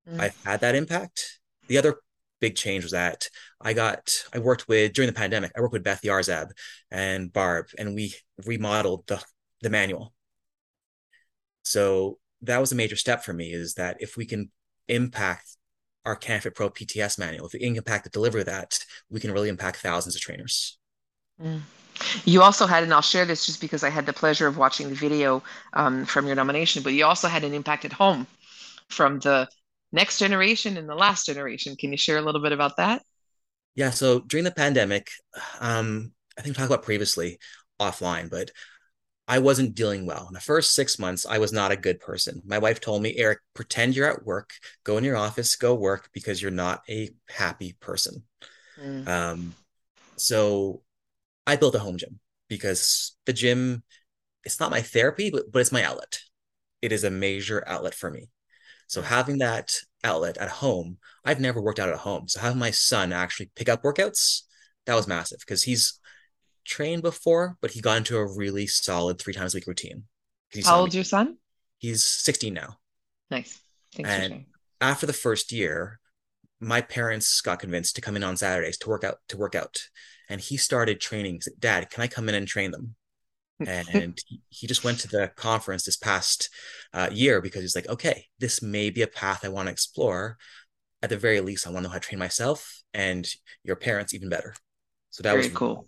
mm. 0.10 0.20
I've 0.20 0.38
had 0.44 0.60
that 0.62 0.76
impact. 0.76 1.40
The 1.68 1.78
other 1.78 1.96
big 2.44 2.56
change 2.58 2.84
was 2.84 2.92
that 2.92 3.30
I 3.62 3.72
got 3.72 4.12
I 4.34 4.40
worked 4.40 4.68
with 4.68 4.92
during 4.92 5.08
the 5.08 5.20
pandemic. 5.24 5.54
I 5.56 5.62
worked 5.62 5.72
with 5.72 5.86
Beth 5.86 6.02
Yarzab 6.02 6.50
and 6.92 7.32
Barb, 7.32 7.68
and 7.80 7.96
we 7.96 8.14
remodeled 8.46 9.08
the 9.08 9.24
the 9.62 9.70
manual. 9.70 10.14
So 11.64 12.18
that 12.42 12.60
was 12.60 12.74
a 12.74 12.76
major 12.76 12.98
step 12.98 13.24
for 13.24 13.32
me. 13.32 13.54
Is 13.54 13.76
that 13.76 13.96
if 14.02 14.18
we 14.18 14.26
can 14.26 14.52
impact 14.90 15.56
our 16.04 16.18
Canfit 16.18 16.54
Pro 16.54 16.70
PTS 16.70 17.18
manual, 17.18 17.46
if 17.48 17.54
we 17.54 17.60
can 17.60 17.78
impact 17.78 18.04
the 18.04 18.10
delivery 18.10 18.42
of 18.42 18.48
that, 18.48 18.78
we 19.10 19.22
can 19.22 19.32
really 19.32 19.48
impact 19.48 19.78
thousands 19.78 20.16
of 20.16 20.22
trainers. 20.22 20.78
Mm. 21.42 21.62
You 22.26 22.42
also 22.42 22.66
had, 22.66 22.84
and 22.84 22.94
I'll 22.94 23.02
share 23.02 23.24
this 23.24 23.46
just 23.46 23.62
because 23.62 23.84
I 23.86 23.90
had 23.90 24.06
the 24.06 24.12
pleasure 24.12 24.48
of 24.48 24.58
watching 24.58 24.90
the 24.90 24.96
video 24.96 25.42
um, 25.72 26.06
from 26.06 26.26
your 26.26 26.36
nomination, 26.36 26.84
but 26.84 26.92
you 26.92 27.06
also 27.06 27.30
had 27.30 27.46
an 27.46 27.54
impact 27.54 27.86
at 27.86 27.94
home 27.94 28.28
from 28.90 29.20
the 29.20 29.48
next 29.94 30.20
generation 30.20 30.76
and 30.76 30.90
the 30.90 30.96
last 30.96 31.26
generation. 31.26 31.78
Can 31.78 31.92
you 31.92 31.98
share 31.98 32.18
a 32.18 32.22
little 32.22 32.42
bit 32.42 32.52
about 32.52 32.78
that? 32.78 33.04
Yeah. 33.76 33.92
So 33.92 34.20
during 34.20 34.44
the 34.44 34.52
pandemic, 34.52 35.10
um, 35.60 36.12
I 36.38 36.42
think 36.42 36.56
we 36.56 36.58
talked 36.58 36.72
about 36.72 36.84
previously 36.84 37.40
offline, 37.80 38.30
but 38.30 38.52
I 39.28 39.40
wasn't 39.40 39.76
dealing 39.76 40.06
well. 40.06 40.28
In 40.28 40.34
the 40.34 40.42
first 40.42 40.74
six 40.74 41.00
months, 41.00 41.26
I 41.26 41.38
was 41.38 41.54
not 41.54 41.72
a 41.72 41.78
good 41.78 42.00
person. 42.00 42.42
My 42.46 42.58
wife 42.58 42.82
told 42.82 43.02
me, 43.02 43.16
Eric, 43.16 43.40
pretend 43.54 43.96
you're 43.96 44.12
at 44.12 44.26
work, 44.26 44.52
go 44.84 44.98
in 44.98 45.04
your 45.04 45.16
office, 45.16 45.56
go 45.56 45.74
work 45.76 46.10
because 46.12 46.42
you're 46.42 46.52
not 46.52 46.82
a 46.90 47.10
happy 47.30 47.78
person. 47.80 48.24
Mm. 48.82 49.08
Um, 49.08 49.54
so 50.18 50.82
I 51.48 51.56
built 51.56 51.76
a 51.76 51.80
home 51.80 51.98
gym 51.98 52.20
because 52.50 53.16
the 53.26 53.34
gym, 53.34 53.84
it's 54.44 54.60
not 54.60 54.72
my 54.72 54.82
therapy, 54.82 55.30
but, 55.30 55.52
but 55.52 55.60
it's 55.60 55.72
my 55.72 55.84
outlet. 55.84 56.20
It 56.82 56.92
is 56.92 57.06
a 57.06 57.10
major 57.10 57.64
outlet 57.66 57.94
for 57.94 58.12
me. 58.12 58.28
So 58.88 59.02
having 59.02 59.40
that 59.40 59.76
outlet 60.04 60.38
at 60.38 60.50
home, 60.50 60.98
I've 61.26 61.40
never 61.40 61.62
worked 61.62 61.80
out 61.80 61.90
at 61.90 61.98
home. 61.98 62.28
So 62.28 62.40
having 62.40 62.60
my 62.60 62.72
son 62.72 63.14
actually 63.14 63.52
pick 63.56 63.70
up 63.70 63.84
workouts, 63.84 64.42
that 64.86 64.96
was 64.96 65.08
massive 65.08 65.40
because 65.40 65.64
he's 65.64 66.00
trained 66.66 67.02
before, 67.02 67.58
but 67.62 67.72
he 67.72 67.82
got 67.82 67.98
into 67.98 68.18
a 68.18 68.36
really 68.38 68.68
solid 68.68 69.20
three 69.20 69.34
times 69.34 69.54
a 69.54 69.58
week 69.58 69.68
routine. 69.68 70.04
How 70.66 70.82
old's 70.82 70.96
your 70.96 71.04
son? 71.04 71.38
He's 71.80 72.04
16 72.04 72.54
now. 72.54 72.78
Nice. 73.32 73.60
Thanks 73.96 74.10
and 74.10 74.46
after 74.82 75.06
the 75.06 75.14
first 75.14 75.52
year, 75.52 76.00
my 76.60 76.82
parents 76.82 77.42
got 77.42 77.60
convinced 77.60 77.96
to 77.96 78.02
come 78.02 78.16
in 78.16 78.24
on 78.24 78.38
Saturdays 78.38 78.78
to 78.80 78.90
work 78.90 79.04
out 79.04 79.18
to 79.30 79.38
work 79.38 79.56
out. 79.56 79.84
And 80.30 80.40
he 80.40 80.58
started 80.58 81.00
training. 81.00 81.42
Said, 81.42 81.54
Dad, 81.60 81.90
can 81.90 82.02
I 82.02 82.08
come 82.08 82.30
in 82.30 82.36
and 82.36 82.48
train 82.48 82.72
them? 82.72 82.96
And 83.60 84.18
he, 84.50 84.68
just 84.68 84.84
went 84.84 85.00
to 85.00 85.08
the 85.08 85.32
conference 85.36 85.84
this 85.84 85.98
past 85.98 86.50
uh, 86.94 87.10
year 87.12 87.42
because 87.42 87.62
he's 87.62 87.76
like 87.76 87.88
okay 87.90 88.26
this 88.40 88.62
may 88.62 88.90
be 88.90 89.02
a 89.02 89.08
path 89.08 89.46
i 89.46 89.50
want 89.50 89.68
to 89.68 89.72
explore 89.72 90.38
at 91.02 91.10
the 91.10 91.18
very 91.18 91.42
least 91.42 91.68
i 91.68 91.70
want 91.70 91.84
to 91.84 91.88
know 91.88 91.94
how 91.94 92.00
to 92.00 92.08
train 92.08 92.20
myself 92.20 92.82
and 92.94 93.30
your 93.64 93.76
parents 93.76 94.14
even 94.14 94.30
better 94.30 94.56
so 95.10 95.24
that 95.24 95.32
very 95.32 95.44
was 95.44 95.54
cool 95.54 95.88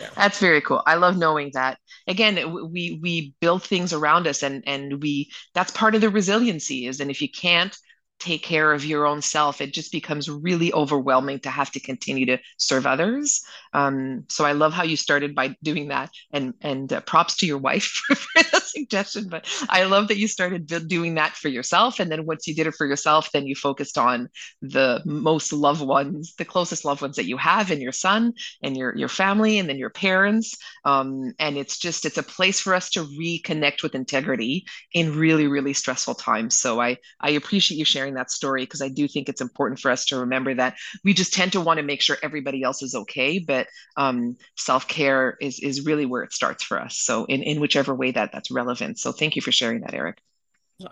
yeah. 0.00 0.10
That's 0.14 0.38
very 0.38 0.60
cool. 0.60 0.82
I 0.86 0.94
love 0.94 1.16
knowing 1.16 1.50
that. 1.54 1.78
Again, 2.06 2.70
we 2.70 3.00
we 3.02 3.34
build 3.40 3.62
things 3.64 3.92
around 3.92 4.26
us, 4.26 4.42
and 4.42 4.62
and 4.66 5.02
we 5.02 5.30
that's 5.54 5.72
part 5.72 5.94
of 5.94 6.00
the 6.00 6.10
resiliency 6.10 6.86
is. 6.86 7.00
And 7.00 7.10
if 7.10 7.20
you 7.20 7.28
can't 7.28 7.76
take 8.18 8.42
care 8.42 8.72
of 8.72 8.84
your 8.84 9.06
own 9.06 9.22
self, 9.22 9.60
it 9.60 9.72
just 9.72 9.92
becomes 9.92 10.28
really 10.28 10.72
overwhelming 10.72 11.38
to 11.40 11.50
have 11.50 11.70
to 11.72 11.80
continue 11.80 12.26
to 12.26 12.38
serve 12.56 12.86
others. 12.86 13.42
Um, 13.72 14.24
so 14.28 14.44
I 14.44 14.52
love 14.52 14.72
how 14.72 14.82
you 14.82 14.96
started 14.96 15.34
by 15.34 15.56
doing 15.62 15.88
that, 15.88 16.10
and 16.32 16.54
and 16.60 16.92
uh, 16.92 17.00
props 17.00 17.36
to 17.36 17.46
your 17.46 17.58
wife 17.58 17.84
for 18.06 18.42
the 18.42 18.60
suggestion. 18.60 19.28
But 19.28 19.46
I 19.68 19.84
love 19.84 20.08
that 20.08 20.18
you 20.18 20.28
started 20.28 20.66
doing 20.88 21.14
that 21.14 21.36
for 21.36 21.48
yourself, 21.48 22.00
and 22.00 22.10
then 22.10 22.26
once 22.26 22.46
you 22.46 22.54
did 22.54 22.66
it 22.66 22.74
for 22.74 22.86
yourself, 22.86 23.30
then 23.32 23.46
you 23.46 23.54
focused 23.54 23.98
on 23.98 24.28
the 24.62 25.02
most 25.04 25.52
loved 25.52 25.82
ones, 25.82 26.34
the 26.38 26.44
closest 26.44 26.84
loved 26.84 27.02
ones 27.02 27.16
that 27.16 27.26
you 27.26 27.36
have, 27.36 27.70
and 27.70 27.80
your 27.82 27.92
son, 27.92 28.32
and 28.62 28.76
your 28.76 28.96
your 28.96 29.08
family, 29.08 29.58
and 29.58 29.68
then 29.68 29.78
your 29.78 29.90
parents. 29.90 30.56
Um, 30.84 31.34
and 31.38 31.56
it's 31.56 31.78
just 31.78 32.04
it's 32.04 32.18
a 32.18 32.22
place 32.22 32.60
for 32.60 32.74
us 32.74 32.90
to 32.90 33.04
reconnect 33.04 33.82
with 33.82 33.94
integrity 33.94 34.64
in 34.92 35.16
really 35.16 35.46
really 35.46 35.74
stressful 35.74 36.14
times. 36.14 36.58
So 36.58 36.80
I 36.80 36.96
I 37.20 37.30
appreciate 37.30 37.78
you 37.78 37.84
sharing 37.84 38.07
sharing 38.08 38.14
that 38.14 38.30
story 38.30 38.62
because 38.62 38.82
I 38.82 38.88
do 38.88 39.06
think 39.08 39.28
it's 39.28 39.40
important 39.40 39.80
for 39.80 39.90
us 39.90 40.06
to 40.06 40.20
remember 40.20 40.54
that 40.54 40.76
we 41.04 41.14
just 41.14 41.32
tend 41.32 41.52
to 41.52 41.60
want 41.60 41.78
to 41.78 41.82
make 41.82 42.00
sure 42.00 42.16
everybody 42.22 42.62
else 42.62 42.82
is 42.82 42.94
okay, 42.94 43.38
but 43.38 43.66
um, 43.96 44.36
self 44.56 44.88
care 44.88 45.36
is 45.40 45.58
is 45.60 45.86
really 45.86 46.06
where 46.06 46.22
it 46.22 46.32
starts 46.32 46.64
for 46.64 46.80
us. 46.80 46.98
So 46.98 47.24
in 47.26 47.42
in 47.42 47.60
whichever 47.60 47.94
way 47.94 48.12
that 48.12 48.32
that's 48.32 48.50
relevant. 48.50 48.98
So 48.98 49.12
thank 49.12 49.36
you 49.36 49.42
for 49.42 49.52
sharing 49.52 49.80
that, 49.82 49.94
Eric. 49.94 50.18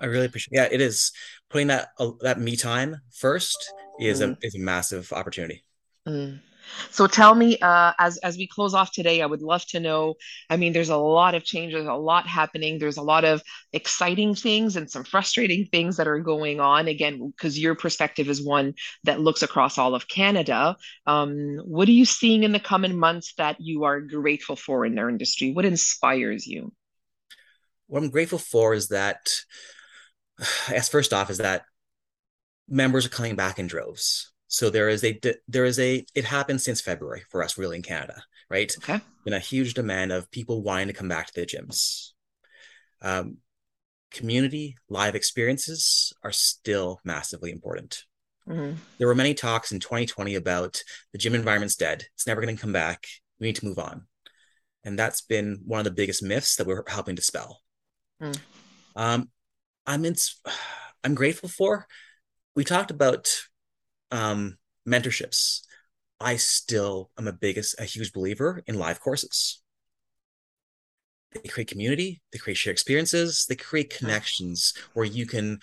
I 0.00 0.06
really 0.06 0.26
appreciate. 0.26 0.52
Yeah, 0.52 0.68
it 0.70 0.80
is 0.80 1.12
putting 1.48 1.68
that 1.68 1.88
uh, 1.98 2.10
that 2.20 2.40
me 2.40 2.56
time 2.56 2.96
first 3.12 3.72
is 4.00 4.20
mm. 4.20 4.32
a 4.32 4.36
is 4.42 4.54
a 4.54 4.58
massive 4.58 5.12
opportunity. 5.12 5.64
Mm. 6.06 6.40
So 6.90 7.06
tell 7.06 7.34
me, 7.34 7.58
uh, 7.58 7.92
as 7.98 8.18
as 8.18 8.36
we 8.36 8.46
close 8.46 8.74
off 8.74 8.92
today, 8.92 9.22
I 9.22 9.26
would 9.26 9.42
love 9.42 9.64
to 9.66 9.80
know. 9.80 10.14
I 10.50 10.56
mean, 10.56 10.72
there's 10.72 10.88
a 10.88 10.96
lot 10.96 11.34
of 11.34 11.44
changes, 11.44 11.86
a 11.86 11.94
lot 11.94 12.26
happening. 12.26 12.78
There's 12.78 12.96
a 12.96 13.02
lot 13.02 13.24
of 13.24 13.42
exciting 13.72 14.34
things 14.34 14.76
and 14.76 14.90
some 14.90 15.04
frustrating 15.04 15.66
things 15.66 15.96
that 15.96 16.08
are 16.08 16.20
going 16.20 16.60
on. 16.60 16.88
Again, 16.88 17.30
because 17.30 17.58
your 17.58 17.74
perspective 17.74 18.28
is 18.28 18.44
one 18.44 18.74
that 19.04 19.20
looks 19.20 19.42
across 19.42 19.78
all 19.78 19.94
of 19.94 20.08
Canada. 20.08 20.76
Um, 21.06 21.58
what 21.64 21.88
are 21.88 21.92
you 21.92 22.04
seeing 22.04 22.42
in 22.42 22.52
the 22.52 22.60
coming 22.60 22.98
months 22.98 23.34
that 23.38 23.60
you 23.60 23.84
are 23.84 24.00
grateful 24.00 24.56
for 24.56 24.84
in 24.84 24.94
their 24.94 25.08
industry? 25.08 25.52
What 25.52 25.64
inspires 25.64 26.46
you? 26.46 26.72
What 27.86 28.02
I'm 28.02 28.10
grateful 28.10 28.38
for 28.38 28.74
is 28.74 28.88
that, 28.88 29.28
as 30.72 30.88
first 30.88 31.12
off, 31.12 31.30
is 31.30 31.38
that 31.38 31.64
members 32.68 33.06
are 33.06 33.10
coming 33.10 33.36
back 33.36 33.58
in 33.58 33.66
droves 33.66 34.32
so 34.56 34.70
there 34.70 34.88
is 34.88 35.04
a 35.04 35.20
there 35.48 35.66
is 35.66 35.78
a 35.78 36.02
it 36.14 36.24
happened 36.24 36.62
since 36.62 36.80
February 36.80 37.24
for 37.28 37.44
us 37.44 37.58
really 37.58 37.76
in 37.76 37.82
Canada, 37.82 38.22
right? 38.48 38.74
Okay. 38.78 39.02
Been 39.22 39.34
a 39.34 39.38
huge 39.38 39.74
demand 39.74 40.12
of 40.12 40.30
people 40.30 40.62
wanting 40.62 40.86
to 40.86 40.94
come 40.94 41.08
back 41.08 41.26
to 41.26 41.32
the 41.34 41.46
gyms. 41.46 42.12
Um, 43.02 43.36
community 44.10 44.78
live 44.88 45.14
experiences 45.14 46.14
are 46.22 46.32
still 46.32 47.00
massively 47.04 47.50
important. 47.52 48.04
Mm-hmm. 48.48 48.78
There 48.96 49.06
were 49.06 49.14
many 49.14 49.34
talks 49.34 49.72
in 49.72 49.78
2020 49.78 50.36
about 50.36 50.82
the 51.12 51.18
gym 51.18 51.34
environment's 51.34 51.76
dead. 51.76 52.06
It's 52.14 52.26
never 52.26 52.40
going 52.40 52.56
to 52.56 52.62
come 52.62 52.72
back. 52.72 53.06
We 53.38 53.48
need 53.48 53.56
to 53.56 53.66
move 53.66 53.78
on. 53.78 54.06
And 54.84 54.98
that's 54.98 55.20
been 55.20 55.60
one 55.66 55.80
of 55.80 55.84
the 55.84 55.90
biggest 55.90 56.22
myths 56.22 56.56
that 56.56 56.66
we're 56.66 56.82
helping 56.88 57.14
dispel. 57.14 57.60
Mm. 58.22 58.40
Um, 58.94 59.28
I'm 59.86 60.06
in, 60.06 60.16
I'm 61.04 61.14
grateful 61.14 61.50
for. 61.50 61.86
We 62.54 62.64
talked 62.64 62.90
about 62.90 63.38
um, 64.10 64.56
mentorships, 64.86 65.60
I 66.20 66.36
still 66.36 67.10
am 67.18 67.28
a 67.28 67.32
biggest, 67.32 67.78
a 67.80 67.84
huge 67.84 68.12
believer 68.12 68.62
in 68.66 68.78
live 68.78 69.00
courses. 69.00 69.62
They 71.32 71.48
create 71.48 71.68
community, 71.68 72.22
they 72.32 72.38
create 72.38 72.56
shared 72.56 72.72
experiences, 72.72 73.46
they 73.48 73.56
create 73.56 73.90
connections 73.90 74.72
where 74.94 75.04
you 75.04 75.26
can 75.26 75.58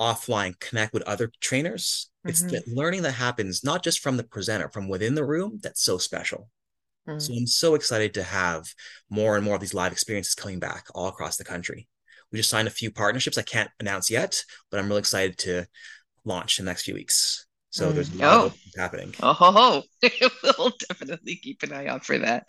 offline 0.00 0.58
connect 0.58 0.92
with 0.92 1.02
other 1.04 1.30
trainers. 1.40 2.10
Mm-hmm. 2.18 2.30
It's 2.30 2.42
the 2.42 2.62
learning 2.66 3.02
that 3.02 3.12
happens 3.12 3.64
not 3.64 3.82
just 3.82 4.00
from 4.00 4.16
the 4.16 4.24
presenter, 4.24 4.68
from 4.68 4.88
within 4.88 5.14
the 5.14 5.24
room 5.24 5.58
that's 5.62 5.82
so 5.82 5.96
special. 5.98 6.50
Mm-hmm. 7.08 7.18
So 7.18 7.34
I'm 7.34 7.46
so 7.46 7.74
excited 7.74 8.14
to 8.14 8.22
have 8.22 8.66
more 9.08 9.36
and 9.36 9.44
more 9.44 9.54
of 9.54 9.60
these 9.60 9.74
live 9.74 9.92
experiences 9.92 10.34
coming 10.34 10.58
back 10.58 10.86
all 10.94 11.08
across 11.08 11.36
the 11.36 11.44
country. 11.44 11.88
We 12.30 12.38
just 12.38 12.50
signed 12.50 12.68
a 12.68 12.72
few 12.72 12.90
partnerships 12.90 13.38
I 13.38 13.42
can't 13.42 13.70
announce 13.80 14.10
yet, 14.10 14.44
but 14.70 14.78
I'm 14.78 14.88
really 14.88 15.00
excited 15.00 15.38
to 15.38 15.66
launch 16.24 16.58
in 16.58 16.64
the 16.64 16.70
next 16.70 16.82
few 16.82 16.94
weeks. 16.94 17.39
So 17.70 17.90
mm. 17.90 17.94
there's 17.94 18.12
a 18.14 18.18
lot 18.18 18.36
oh. 18.36 18.46
of 18.46 18.58
happening. 18.76 19.14
Oh, 19.22 19.82
we'll 20.58 20.72
definitely 20.88 21.36
keep 21.36 21.62
an 21.62 21.72
eye 21.72 21.86
out 21.86 22.04
for 22.04 22.18
that. 22.18 22.48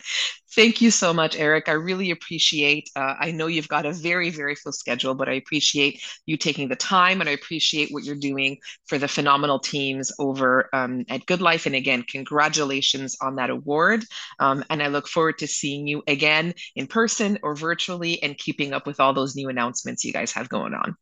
Thank 0.54 0.80
you 0.80 0.90
so 0.90 1.14
much, 1.14 1.36
Eric. 1.36 1.68
I 1.68 1.72
really 1.72 2.10
appreciate. 2.10 2.90
Uh, 2.94 3.14
I 3.18 3.30
know 3.30 3.46
you've 3.46 3.68
got 3.68 3.86
a 3.86 3.92
very, 3.92 4.30
very 4.30 4.54
full 4.54 4.72
schedule, 4.72 5.14
but 5.14 5.28
I 5.28 5.34
appreciate 5.34 6.02
you 6.26 6.36
taking 6.36 6.68
the 6.68 6.76
time, 6.76 7.20
and 7.20 7.30
I 7.30 7.32
appreciate 7.32 7.90
what 7.90 8.04
you're 8.04 8.16
doing 8.16 8.58
for 8.86 8.98
the 8.98 9.08
phenomenal 9.08 9.60
teams 9.60 10.12
over 10.18 10.68
um, 10.74 11.04
at 11.08 11.24
Good 11.26 11.40
Life. 11.40 11.66
And 11.66 11.74
again, 11.74 12.02
congratulations 12.02 13.16
on 13.22 13.36
that 13.36 13.50
award. 13.50 14.04
Um, 14.40 14.64
and 14.70 14.82
I 14.82 14.88
look 14.88 15.08
forward 15.08 15.38
to 15.38 15.46
seeing 15.46 15.86
you 15.86 16.02
again 16.06 16.52
in 16.74 16.86
person 16.86 17.38
or 17.42 17.54
virtually, 17.54 18.22
and 18.22 18.36
keeping 18.36 18.72
up 18.72 18.86
with 18.86 19.00
all 19.00 19.14
those 19.14 19.36
new 19.36 19.48
announcements 19.48 20.04
you 20.04 20.12
guys 20.12 20.32
have 20.32 20.48
going 20.48 20.74
on. 20.74 20.96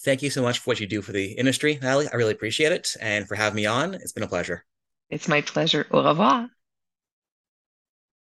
Thank 0.00 0.22
you 0.22 0.30
so 0.30 0.42
much 0.42 0.58
for 0.58 0.70
what 0.70 0.80
you 0.80 0.86
do 0.86 1.02
for 1.02 1.12
the 1.12 1.32
industry, 1.32 1.78
Natalie. 1.80 2.08
I 2.12 2.16
really 2.16 2.32
appreciate 2.32 2.72
it. 2.72 2.94
And 3.00 3.26
for 3.26 3.34
having 3.34 3.56
me 3.56 3.66
on, 3.66 3.94
it's 3.94 4.12
been 4.12 4.22
a 4.22 4.28
pleasure. 4.28 4.64
It's 5.10 5.28
my 5.28 5.40
pleasure. 5.40 5.86
Au 5.90 6.02
revoir. 6.02 6.48